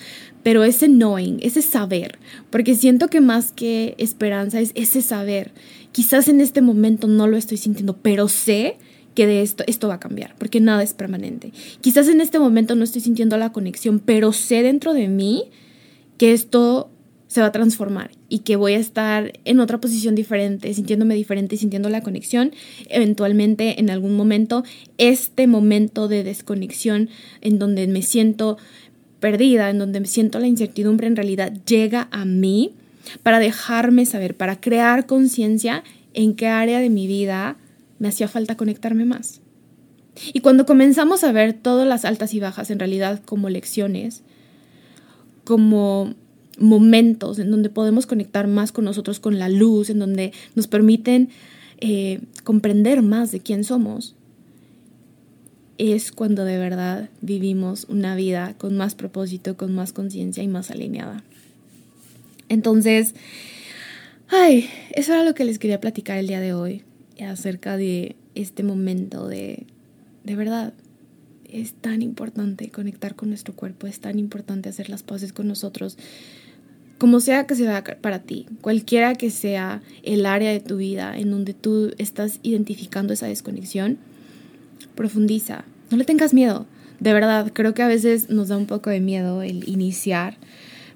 pero 0.44 0.64
ese 0.64 0.88
knowing, 0.88 1.40
ese 1.42 1.62
saber, 1.62 2.20
porque 2.50 2.76
siento 2.76 3.08
que 3.08 3.22
más 3.22 3.52
que 3.52 3.96
esperanza 3.98 4.60
es 4.60 4.72
ese 4.76 5.02
saber. 5.02 5.52
Quizás 5.92 6.28
en 6.28 6.42
este 6.42 6.62
momento 6.62 7.08
no 7.08 7.28
lo 7.28 7.38
estoy 7.38 7.58
sintiendo, 7.58 7.98
pero 7.98 8.28
sé 8.28 8.78
que 9.16 9.28
de 9.28 9.42
esto, 9.42 9.64
esto 9.68 9.88
va 9.88 9.96
a 9.96 10.00
cambiar, 10.00 10.36
porque 10.38 10.60
nada 10.60 10.84
es 10.84 10.94
permanente. 10.94 11.54
Quizás 11.82 12.08
en 12.08 12.20
este 12.20 12.40
momento 12.40 12.76
no 12.76 12.84
estoy 12.84 13.02
sintiendo 13.02 13.38
la 13.38 13.52
conexión, 13.52 14.00
pero 14.00 14.34
sé 14.34 14.64
dentro 14.64 14.94
de 14.94 15.08
mí 15.08 15.46
que 16.18 16.34
esto 16.34 16.90
se 17.34 17.42
va 17.42 17.48
a 17.48 17.52
transformar 17.52 18.12
y 18.30 18.40
que 18.40 18.58
voy 18.58 18.74
a 18.74 18.78
estar 18.78 19.40
en 19.44 19.60
otra 19.60 19.82
posición 19.82 20.14
diferente, 20.14 20.72
sintiéndome 20.72 21.16
diferente 21.16 21.58
sintiendo 21.58 21.90
la 21.90 22.02
conexión. 22.02 22.52
Eventualmente, 22.90 23.80
en 23.80 23.90
algún 23.90 24.16
momento, 24.16 24.64
este 25.00 25.48
momento 25.48 26.08
de 26.08 26.24
desconexión 26.24 27.10
en 27.42 27.58
donde 27.58 27.88
me 27.88 28.04
siento 28.04 28.58
perdida, 29.24 29.70
en 29.70 29.80
donde 29.80 30.06
siento 30.06 30.38
la 30.38 30.48
incertidumbre, 30.48 31.08
en 31.08 31.16
realidad 31.16 31.54
llega 31.66 32.10
a 32.12 32.26
mí 32.26 32.74
para 33.24 33.40
dejarme 33.40 34.06
saber, 34.06 34.36
para 34.36 34.60
crear 34.60 35.06
conciencia 35.06 35.82
en 36.14 36.36
qué 36.36 36.48
área 36.48 36.82
de 36.82 36.90
mi 36.90 37.08
vida 37.08 37.56
me 38.00 38.10
hacía 38.10 38.28
falta 38.28 38.58
conectarme 38.58 39.06
más. 39.06 39.40
Y 40.34 40.42
cuando 40.42 40.66
comenzamos 40.66 41.24
a 41.24 41.32
ver 41.32 41.54
todas 41.54 41.88
las 41.88 42.04
altas 42.04 42.34
y 42.34 42.42
bajas 42.42 42.70
en 42.70 42.80
realidad 42.80 43.22
como 43.24 43.50
lecciones, 43.50 44.24
como 45.46 46.16
momentos 46.60 47.40
en 47.40 47.50
donde 47.50 47.70
podemos 47.70 48.06
conectar 48.06 48.48
más 48.48 48.74
con 48.74 48.84
nosotros, 48.84 49.22
con 49.22 49.40
la 49.40 49.48
luz, 49.48 49.90
en 49.90 50.00
donde 50.00 50.34
nos 50.54 50.68
permiten 50.68 51.30
eh, 51.80 52.20
comprender 52.44 53.02
más 53.02 53.32
de 53.32 53.40
quién 53.40 53.64
somos, 53.64 54.16
es 55.92 56.12
cuando 56.12 56.46
de 56.46 56.58
verdad 56.58 57.10
vivimos 57.20 57.86
una 57.90 58.16
vida 58.16 58.56
con 58.58 58.78
más 58.78 58.96
propósito, 58.96 59.58
con 59.58 59.76
más 59.76 59.92
conciencia 59.92 60.42
y 60.42 60.48
más 60.48 60.72
alineada. 60.72 61.24
Entonces, 62.48 63.16
ay, 64.30 64.70
eso 64.92 65.14
era 65.14 65.24
lo 65.24 65.34
que 65.34 65.44
les 65.44 65.60
quería 65.60 65.82
platicar 65.82 66.18
el 66.18 66.28
día 66.28 66.40
de 66.40 66.54
hoy 66.54 66.84
acerca 67.22 67.78
de 67.78 68.16
este 68.36 68.64
momento 68.64 69.28
de, 69.28 69.66
de 70.24 70.36
verdad, 70.36 70.74
es 71.52 71.74
tan 71.74 72.02
importante 72.02 72.70
conectar 72.70 73.16
con 73.16 73.30
nuestro 73.30 73.54
cuerpo, 73.54 73.86
es 73.88 74.00
tan 74.00 74.18
importante 74.18 74.70
hacer 74.70 74.90
las 74.90 75.04
paces 75.04 75.34
con 75.34 75.48
nosotros, 75.48 75.98
como 76.98 77.20
sea 77.20 77.46
que 77.46 77.56
sea 77.56 77.84
para 78.02 78.20
ti, 78.20 78.48
cualquiera 78.62 79.16
que 79.16 79.30
sea 79.30 79.82
el 80.04 80.26
área 80.26 80.52
de 80.52 80.62
tu 80.62 80.78
vida 80.78 81.18
en 81.18 81.32
donde 81.32 81.54
tú 81.54 81.94
estás 81.98 82.40
identificando 82.44 83.14
esa 83.14 83.28
desconexión, 83.28 83.98
profundiza, 84.96 85.66
no 85.94 85.98
le 85.98 86.06
tengas 86.06 86.34
miedo. 86.34 86.66
De 87.00 87.14
verdad, 87.14 87.52
creo 87.54 87.76
que 87.76 87.84
a 87.84 87.88
veces 87.88 88.32
nos 88.32 88.48
da 88.48 88.58
un 88.58 88.66
poco 88.66 88.90
de 88.90 89.00
miedo 89.00 89.44
el 89.44 89.70
iniciar, 89.70 90.38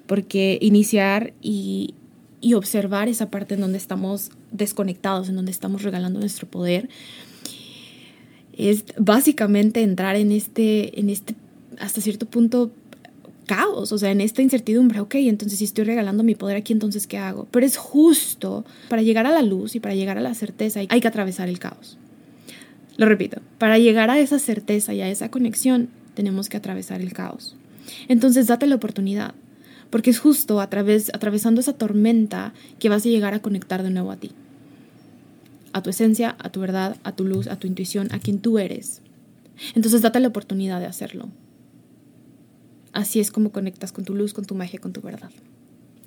porque 0.06 0.58
iniciar 0.60 1.32
y, 1.40 1.94
y 2.40 2.54
observar 2.54 3.08
esa 3.08 3.30
parte 3.30 3.54
en 3.54 3.60
donde 3.60 3.78
estamos 3.78 4.30
desconectados, 4.50 5.28
en 5.28 5.36
donde 5.36 5.52
estamos 5.52 5.84
regalando 5.84 6.18
nuestro 6.18 6.48
poder, 6.48 6.88
es 8.56 8.84
básicamente 8.96 9.82
entrar 9.82 10.16
en 10.16 10.32
este, 10.32 10.98
en 10.98 11.10
este, 11.10 11.36
hasta 11.78 12.00
cierto 12.00 12.26
punto, 12.26 12.72
caos, 13.46 13.92
o 13.92 13.98
sea, 13.98 14.10
en 14.10 14.20
esta 14.20 14.42
incertidumbre, 14.42 14.98
ok, 14.98 15.14
entonces 15.14 15.60
si 15.60 15.64
estoy 15.64 15.84
regalando 15.84 16.24
mi 16.24 16.34
poder 16.34 16.56
aquí, 16.56 16.72
entonces 16.72 17.06
¿qué 17.06 17.18
hago? 17.18 17.46
Pero 17.52 17.64
es 17.64 17.76
justo, 17.76 18.64
para 18.88 19.02
llegar 19.02 19.26
a 19.26 19.30
la 19.30 19.42
luz 19.42 19.76
y 19.76 19.80
para 19.80 19.94
llegar 19.94 20.18
a 20.18 20.20
la 20.20 20.34
certeza 20.34 20.80
hay 20.80 21.00
que 21.00 21.08
atravesar 21.08 21.48
el 21.48 21.60
caos. 21.60 21.98
Lo 22.98 23.06
repito, 23.06 23.40
para 23.56 23.78
llegar 23.78 24.10
a 24.10 24.20
esa 24.20 24.38
certeza 24.38 24.92
y 24.92 25.00
a 25.00 25.08
esa 25.08 25.30
conexión 25.30 25.88
tenemos 26.14 26.50
que 26.50 26.58
atravesar 26.58 27.00
el 27.00 27.14
caos. 27.14 27.56
Entonces 28.08 28.46
date 28.46 28.66
la 28.66 28.74
oportunidad, 28.74 29.34
porque 29.88 30.10
es 30.10 30.18
justo 30.18 30.60
a 30.60 30.68
través, 30.68 31.10
atravesando 31.14 31.62
esa 31.62 31.72
tormenta 31.72 32.52
que 32.78 32.90
vas 32.90 33.06
a 33.06 33.08
llegar 33.08 33.32
a 33.32 33.40
conectar 33.40 33.82
de 33.82 33.90
nuevo 33.90 34.10
a 34.10 34.16
ti 34.16 34.32
a 35.72 35.82
tu 35.82 35.90
esencia, 35.90 36.36
a 36.38 36.50
tu 36.50 36.60
verdad, 36.60 36.96
a 37.04 37.12
tu 37.12 37.24
luz, 37.24 37.46
a 37.46 37.56
tu 37.56 37.66
intuición, 37.66 38.08
a 38.12 38.18
quien 38.18 38.40
tú 38.40 38.58
eres. 38.58 39.00
Entonces 39.74 40.02
date 40.02 40.20
la 40.20 40.28
oportunidad 40.28 40.80
de 40.80 40.86
hacerlo. 40.86 41.28
Así 42.92 43.20
es 43.20 43.30
como 43.30 43.50
conectas 43.50 43.92
con 43.92 44.04
tu 44.04 44.14
luz, 44.14 44.32
con 44.34 44.44
tu 44.44 44.54
magia, 44.54 44.80
con 44.80 44.92
tu 44.92 45.00
verdad. 45.00 45.30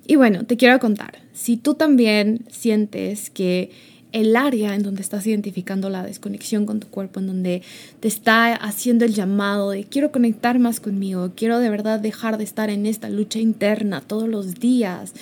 Y 0.06 0.16
bueno, 0.16 0.44
te 0.44 0.56
quiero 0.56 0.78
contar, 0.80 1.20
si 1.32 1.56
tú 1.56 1.74
también 1.74 2.44
sientes 2.50 3.30
que 3.30 3.70
el 4.12 4.36
área 4.36 4.74
en 4.74 4.82
donde 4.82 5.02
estás 5.02 5.26
identificando 5.26 5.90
la 5.90 6.04
desconexión 6.04 6.66
con 6.66 6.80
tu 6.80 6.88
cuerpo, 6.88 7.20
en 7.20 7.26
donde 7.26 7.62
te 8.00 8.08
está 8.08 8.54
haciendo 8.54 9.04
el 9.04 9.14
llamado 9.14 9.70
de 9.70 9.84
quiero 9.84 10.12
conectar 10.12 10.58
más 10.58 10.80
conmigo, 10.80 11.32
quiero 11.34 11.58
de 11.58 11.70
verdad 11.70 11.98
dejar 12.00 12.38
de 12.38 12.44
estar 12.44 12.70
en 12.70 12.86
esta 12.86 13.08
lucha 13.08 13.38
interna 13.38 14.00
todos 14.00 14.28
los 14.28 14.54
días, 14.54 15.12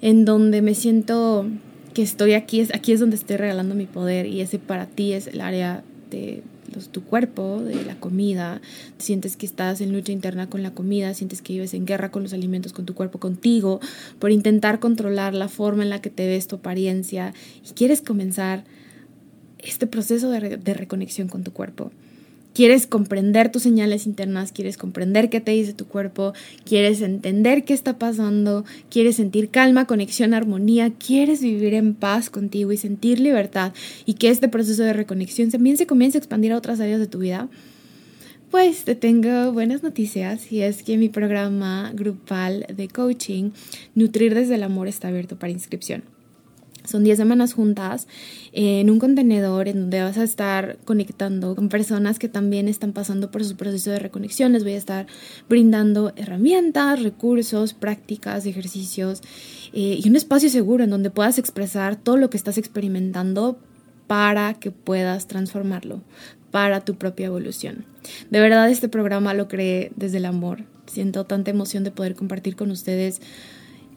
en 0.00 0.24
donde 0.24 0.62
me 0.62 0.74
siento 0.74 1.46
que 1.94 2.02
estoy 2.02 2.32
aquí, 2.32 2.60
es, 2.60 2.74
aquí 2.74 2.92
es 2.92 3.00
donde 3.00 3.16
estoy 3.16 3.36
regalando 3.36 3.74
mi 3.74 3.86
poder 3.86 4.26
y 4.26 4.40
ese 4.40 4.58
para 4.58 4.86
ti 4.86 5.12
es 5.12 5.26
el 5.26 5.40
área 5.40 5.82
de 6.10 6.42
tu 6.72 7.04
cuerpo, 7.04 7.60
de 7.62 7.84
la 7.84 7.94
comida, 7.96 8.60
sientes 8.98 9.36
que 9.36 9.46
estás 9.46 9.80
en 9.80 9.92
lucha 9.92 10.12
interna 10.12 10.48
con 10.48 10.62
la 10.62 10.72
comida, 10.72 11.14
sientes 11.14 11.42
que 11.42 11.52
vives 11.54 11.74
en 11.74 11.86
guerra 11.86 12.10
con 12.10 12.22
los 12.22 12.32
alimentos, 12.32 12.72
con 12.72 12.86
tu 12.86 12.94
cuerpo, 12.94 13.18
contigo, 13.18 13.80
por 14.18 14.30
intentar 14.30 14.80
controlar 14.80 15.34
la 15.34 15.48
forma 15.48 15.82
en 15.82 15.90
la 15.90 16.00
que 16.00 16.10
te 16.10 16.26
ves, 16.26 16.46
tu 16.46 16.56
apariencia, 16.56 17.34
y 17.68 17.72
quieres 17.72 18.02
comenzar 18.02 18.64
este 19.58 19.86
proceso 19.86 20.30
de, 20.30 20.56
de 20.56 20.74
reconexión 20.74 21.28
con 21.28 21.44
tu 21.44 21.52
cuerpo 21.52 21.92
quieres 22.54 22.86
comprender 22.86 23.50
tus 23.50 23.62
señales 23.62 24.06
internas, 24.06 24.52
quieres 24.52 24.76
comprender 24.76 25.30
qué 25.30 25.40
te 25.40 25.52
dice 25.52 25.72
tu 25.72 25.86
cuerpo, 25.86 26.32
quieres 26.64 27.00
entender 27.00 27.64
qué 27.64 27.74
está 27.74 27.98
pasando, 27.98 28.64
quieres 28.90 29.16
sentir 29.16 29.50
calma, 29.50 29.86
conexión, 29.86 30.34
armonía, 30.34 30.90
quieres 30.90 31.40
vivir 31.40 31.74
en 31.74 31.94
paz 31.94 32.30
contigo 32.30 32.72
y 32.72 32.76
sentir 32.76 33.20
libertad 33.20 33.72
y 34.06 34.14
que 34.14 34.28
este 34.28 34.48
proceso 34.48 34.82
de 34.82 34.92
reconexión 34.92 35.50
también 35.50 35.76
se 35.76 35.86
comience 35.86 36.18
a 36.18 36.20
expandir 36.20 36.52
a 36.52 36.58
otras 36.58 36.80
áreas 36.80 37.00
de 37.00 37.06
tu 37.06 37.18
vida, 37.18 37.48
pues 38.50 38.84
te 38.84 38.94
tengo 38.94 39.50
buenas 39.52 39.82
noticias 39.82 40.52
y 40.52 40.60
es 40.60 40.82
que 40.82 40.98
mi 40.98 41.08
programa 41.08 41.90
grupal 41.94 42.66
de 42.74 42.86
coaching, 42.88 43.50
Nutrir 43.94 44.34
desde 44.34 44.56
el 44.56 44.62
Amor, 44.62 44.88
está 44.88 45.08
abierto 45.08 45.38
para 45.38 45.52
inscripción. 45.52 46.11
Son 46.84 47.04
10 47.04 47.16
semanas 47.16 47.54
juntas 47.54 48.08
en 48.52 48.90
un 48.90 48.98
contenedor 48.98 49.68
en 49.68 49.80
donde 49.80 50.02
vas 50.02 50.18
a 50.18 50.24
estar 50.24 50.78
conectando 50.84 51.54
con 51.54 51.68
personas 51.68 52.18
que 52.18 52.28
también 52.28 52.68
están 52.68 52.92
pasando 52.92 53.30
por 53.30 53.44
su 53.44 53.56
proceso 53.56 53.90
de 53.90 53.98
reconexión. 53.98 54.52
Les 54.52 54.64
voy 54.64 54.72
a 54.72 54.78
estar 54.78 55.06
brindando 55.48 56.12
herramientas, 56.16 57.02
recursos, 57.02 57.74
prácticas, 57.74 58.46
ejercicios 58.46 59.20
eh, 59.72 60.00
y 60.02 60.08
un 60.08 60.16
espacio 60.16 60.50
seguro 60.50 60.84
en 60.84 60.90
donde 60.90 61.10
puedas 61.10 61.38
expresar 61.38 61.96
todo 61.96 62.16
lo 62.16 62.30
que 62.30 62.36
estás 62.36 62.58
experimentando 62.58 63.58
para 64.06 64.54
que 64.54 64.70
puedas 64.70 65.26
transformarlo 65.26 66.02
para 66.50 66.84
tu 66.84 66.96
propia 66.96 67.26
evolución. 67.26 67.86
De 68.30 68.40
verdad 68.40 68.70
este 68.70 68.88
programa 68.88 69.34
lo 69.34 69.48
creé 69.48 69.92
desde 69.96 70.18
el 70.18 70.26
amor. 70.26 70.64
Siento 70.86 71.24
tanta 71.24 71.50
emoción 71.50 71.84
de 71.84 71.90
poder 71.90 72.14
compartir 72.14 72.56
con 72.56 72.70
ustedes 72.70 73.20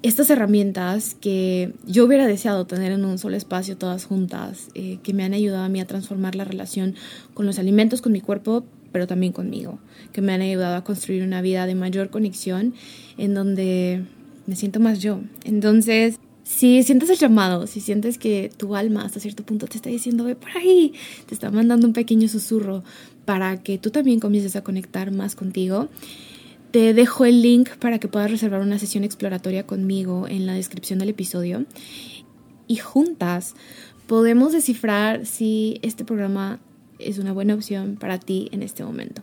estas 0.07 0.29
herramientas 0.29 1.15
que 1.19 1.73
yo 1.87 2.05
hubiera 2.05 2.27
deseado 2.27 2.65
tener 2.65 2.91
en 2.91 3.05
un 3.05 3.17
solo 3.17 3.35
espacio 3.35 3.75
todas 3.75 4.05
juntas, 4.05 4.69
eh, 4.75 4.99
que 5.01 5.13
me 5.13 5.23
han 5.23 5.33
ayudado 5.33 5.63
a 5.63 5.69
mí 5.69 5.79
a 5.79 5.85
transformar 5.85 6.35
la 6.35 6.43
relación 6.43 6.95
con 7.33 7.45
los 7.45 7.57
alimentos, 7.57 8.01
con 8.01 8.11
mi 8.11 8.21
cuerpo, 8.21 8.63
pero 8.91 9.07
también 9.07 9.33
conmigo, 9.33 9.79
que 10.13 10.21
me 10.21 10.33
han 10.33 10.41
ayudado 10.41 10.75
a 10.75 10.83
construir 10.83 11.23
una 11.23 11.41
vida 11.41 11.65
de 11.65 11.75
mayor 11.75 12.11
conexión 12.11 12.75
en 13.17 13.33
donde 13.33 14.03
me 14.45 14.55
siento 14.55 14.79
más 14.79 14.99
yo. 14.99 15.21
Entonces, 15.43 16.19
si 16.43 16.83
sientes 16.83 17.09
el 17.09 17.17
llamado, 17.17 17.65
si 17.65 17.81
sientes 17.81 18.19
que 18.19 18.51
tu 18.55 18.75
alma 18.75 19.03
hasta 19.03 19.19
cierto 19.19 19.43
punto 19.43 19.65
te 19.65 19.77
está 19.77 19.89
diciendo, 19.89 20.23
ve 20.23 20.35
por 20.35 20.55
ahí, 20.55 20.93
te 21.25 21.33
está 21.33 21.49
mandando 21.49 21.87
un 21.87 21.93
pequeño 21.93 22.27
susurro 22.27 22.83
para 23.25 23.57
que 23.63 23.79
tú 23.79 23.89
también 23.89 24.19
comiences 24.19 24.55
a 24.55 24.63
conectar 24.63 25.11
más 25.11 25.35
contigo, 25.35 25.89
te 26.75 26.93
dejo 26.93 27.23
el 27.23 27.41
link 27.41 27.69
para 27.77 27.99
que 27.99 28.09
puedas 28.09 28.29
reservar 28.29 28.59
una 28.59 28.79
sesión 28.79 29.05
exploratoria 29.05 29.65
conmigo 29.65 30.27
en 30.27 30.45
la 30.45 30.55
descripción 30.55 30.99
del 30.99 31.07
episodio 31.07 31.63
y 32.67 32.75
juntas 32.75 33.55
podemos 34.07 34.51
descifrar 34.51 35.25
si 35.25 35.79
este 35.83 36.03
programa 36.03 36.59
es 36.99 37.17
una 37.17 37.31
buena 37.31 37.55
opción 37.55 37.95
para 37.95 38.19
ti 38.19 38.49
en 38.51 38.61
este 38.61 38.83
momento. 38.83 39.21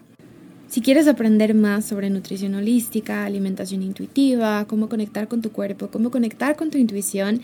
Si 0.69 0.81
quieres 0.81 1.07
aprender 1.07 1.55
más 1.55 1.85
sobre 1.85 2.09
nutrición 2.09 2.55
holística, 2.55 3.27
alimentación 3.27 3.83
intuitiva, 3.83 4.65
cómo 4.67 4.89
conectar 4.89 5.29
con 5.29 5.43
tu 5.43 5.53
cuerpo, 5.53 5.89
cómo 5.89 6.11
conectar 6.11 6.57
con 6.57 6.71
tu 6.71 6.79
intuición, 6.79 7.43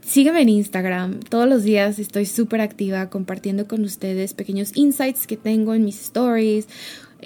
sígueme 0.00 0.40
en 0.40 0.48
Instagram. 0.48 1.20
Todos 1.20 1.46
los 1.46 1.64
días 1.64 1.98
estoy 1.98 2.24
súper 2.24 2.62
activa 2.62 3.10
compartiendo 3.10 3.68
con 3.68 3.84
ustedes 3.84 4.32
pequeños 4.32 4.74
insights 4.74 5.26
que 5.26 5.36
tengo 5.36 5.74
en 5.74 5.84
mis 5.84 6.00
stories 6.00 6.66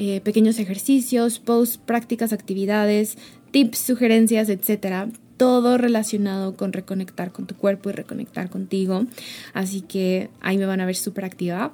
eh, 0.01 0.21
pequeños 0.21 0.61
ejercicios, 0.61 1.41
posts, 1.41 1.77
prácticas, 1.77 2.33
actividades, 2.33 3.19
tips, 3.51 3.79
sugerencias, 3.79 4.49
etcétera. 4.49 5.09
Todo 5.37 5.77
relacionado 5.77 6.55
con 6.55 6.73
reconectar 6.73 7.33
con 7.33 7.49
tu 7.49 7.57
cuerpo 7.57 7.91
y 7.91 7.95
reconectar 7.95 8.49
contigo. 8.49 9.07
Así 9.55 9.81
que 9.81 10.31
ahí 10.41 10.57
me 10.57 10.67
van 10.67 10.81
a 10.81 10.87
ver 10.87 10.95
súper 10.95 11.25
activa. 11.25 11.73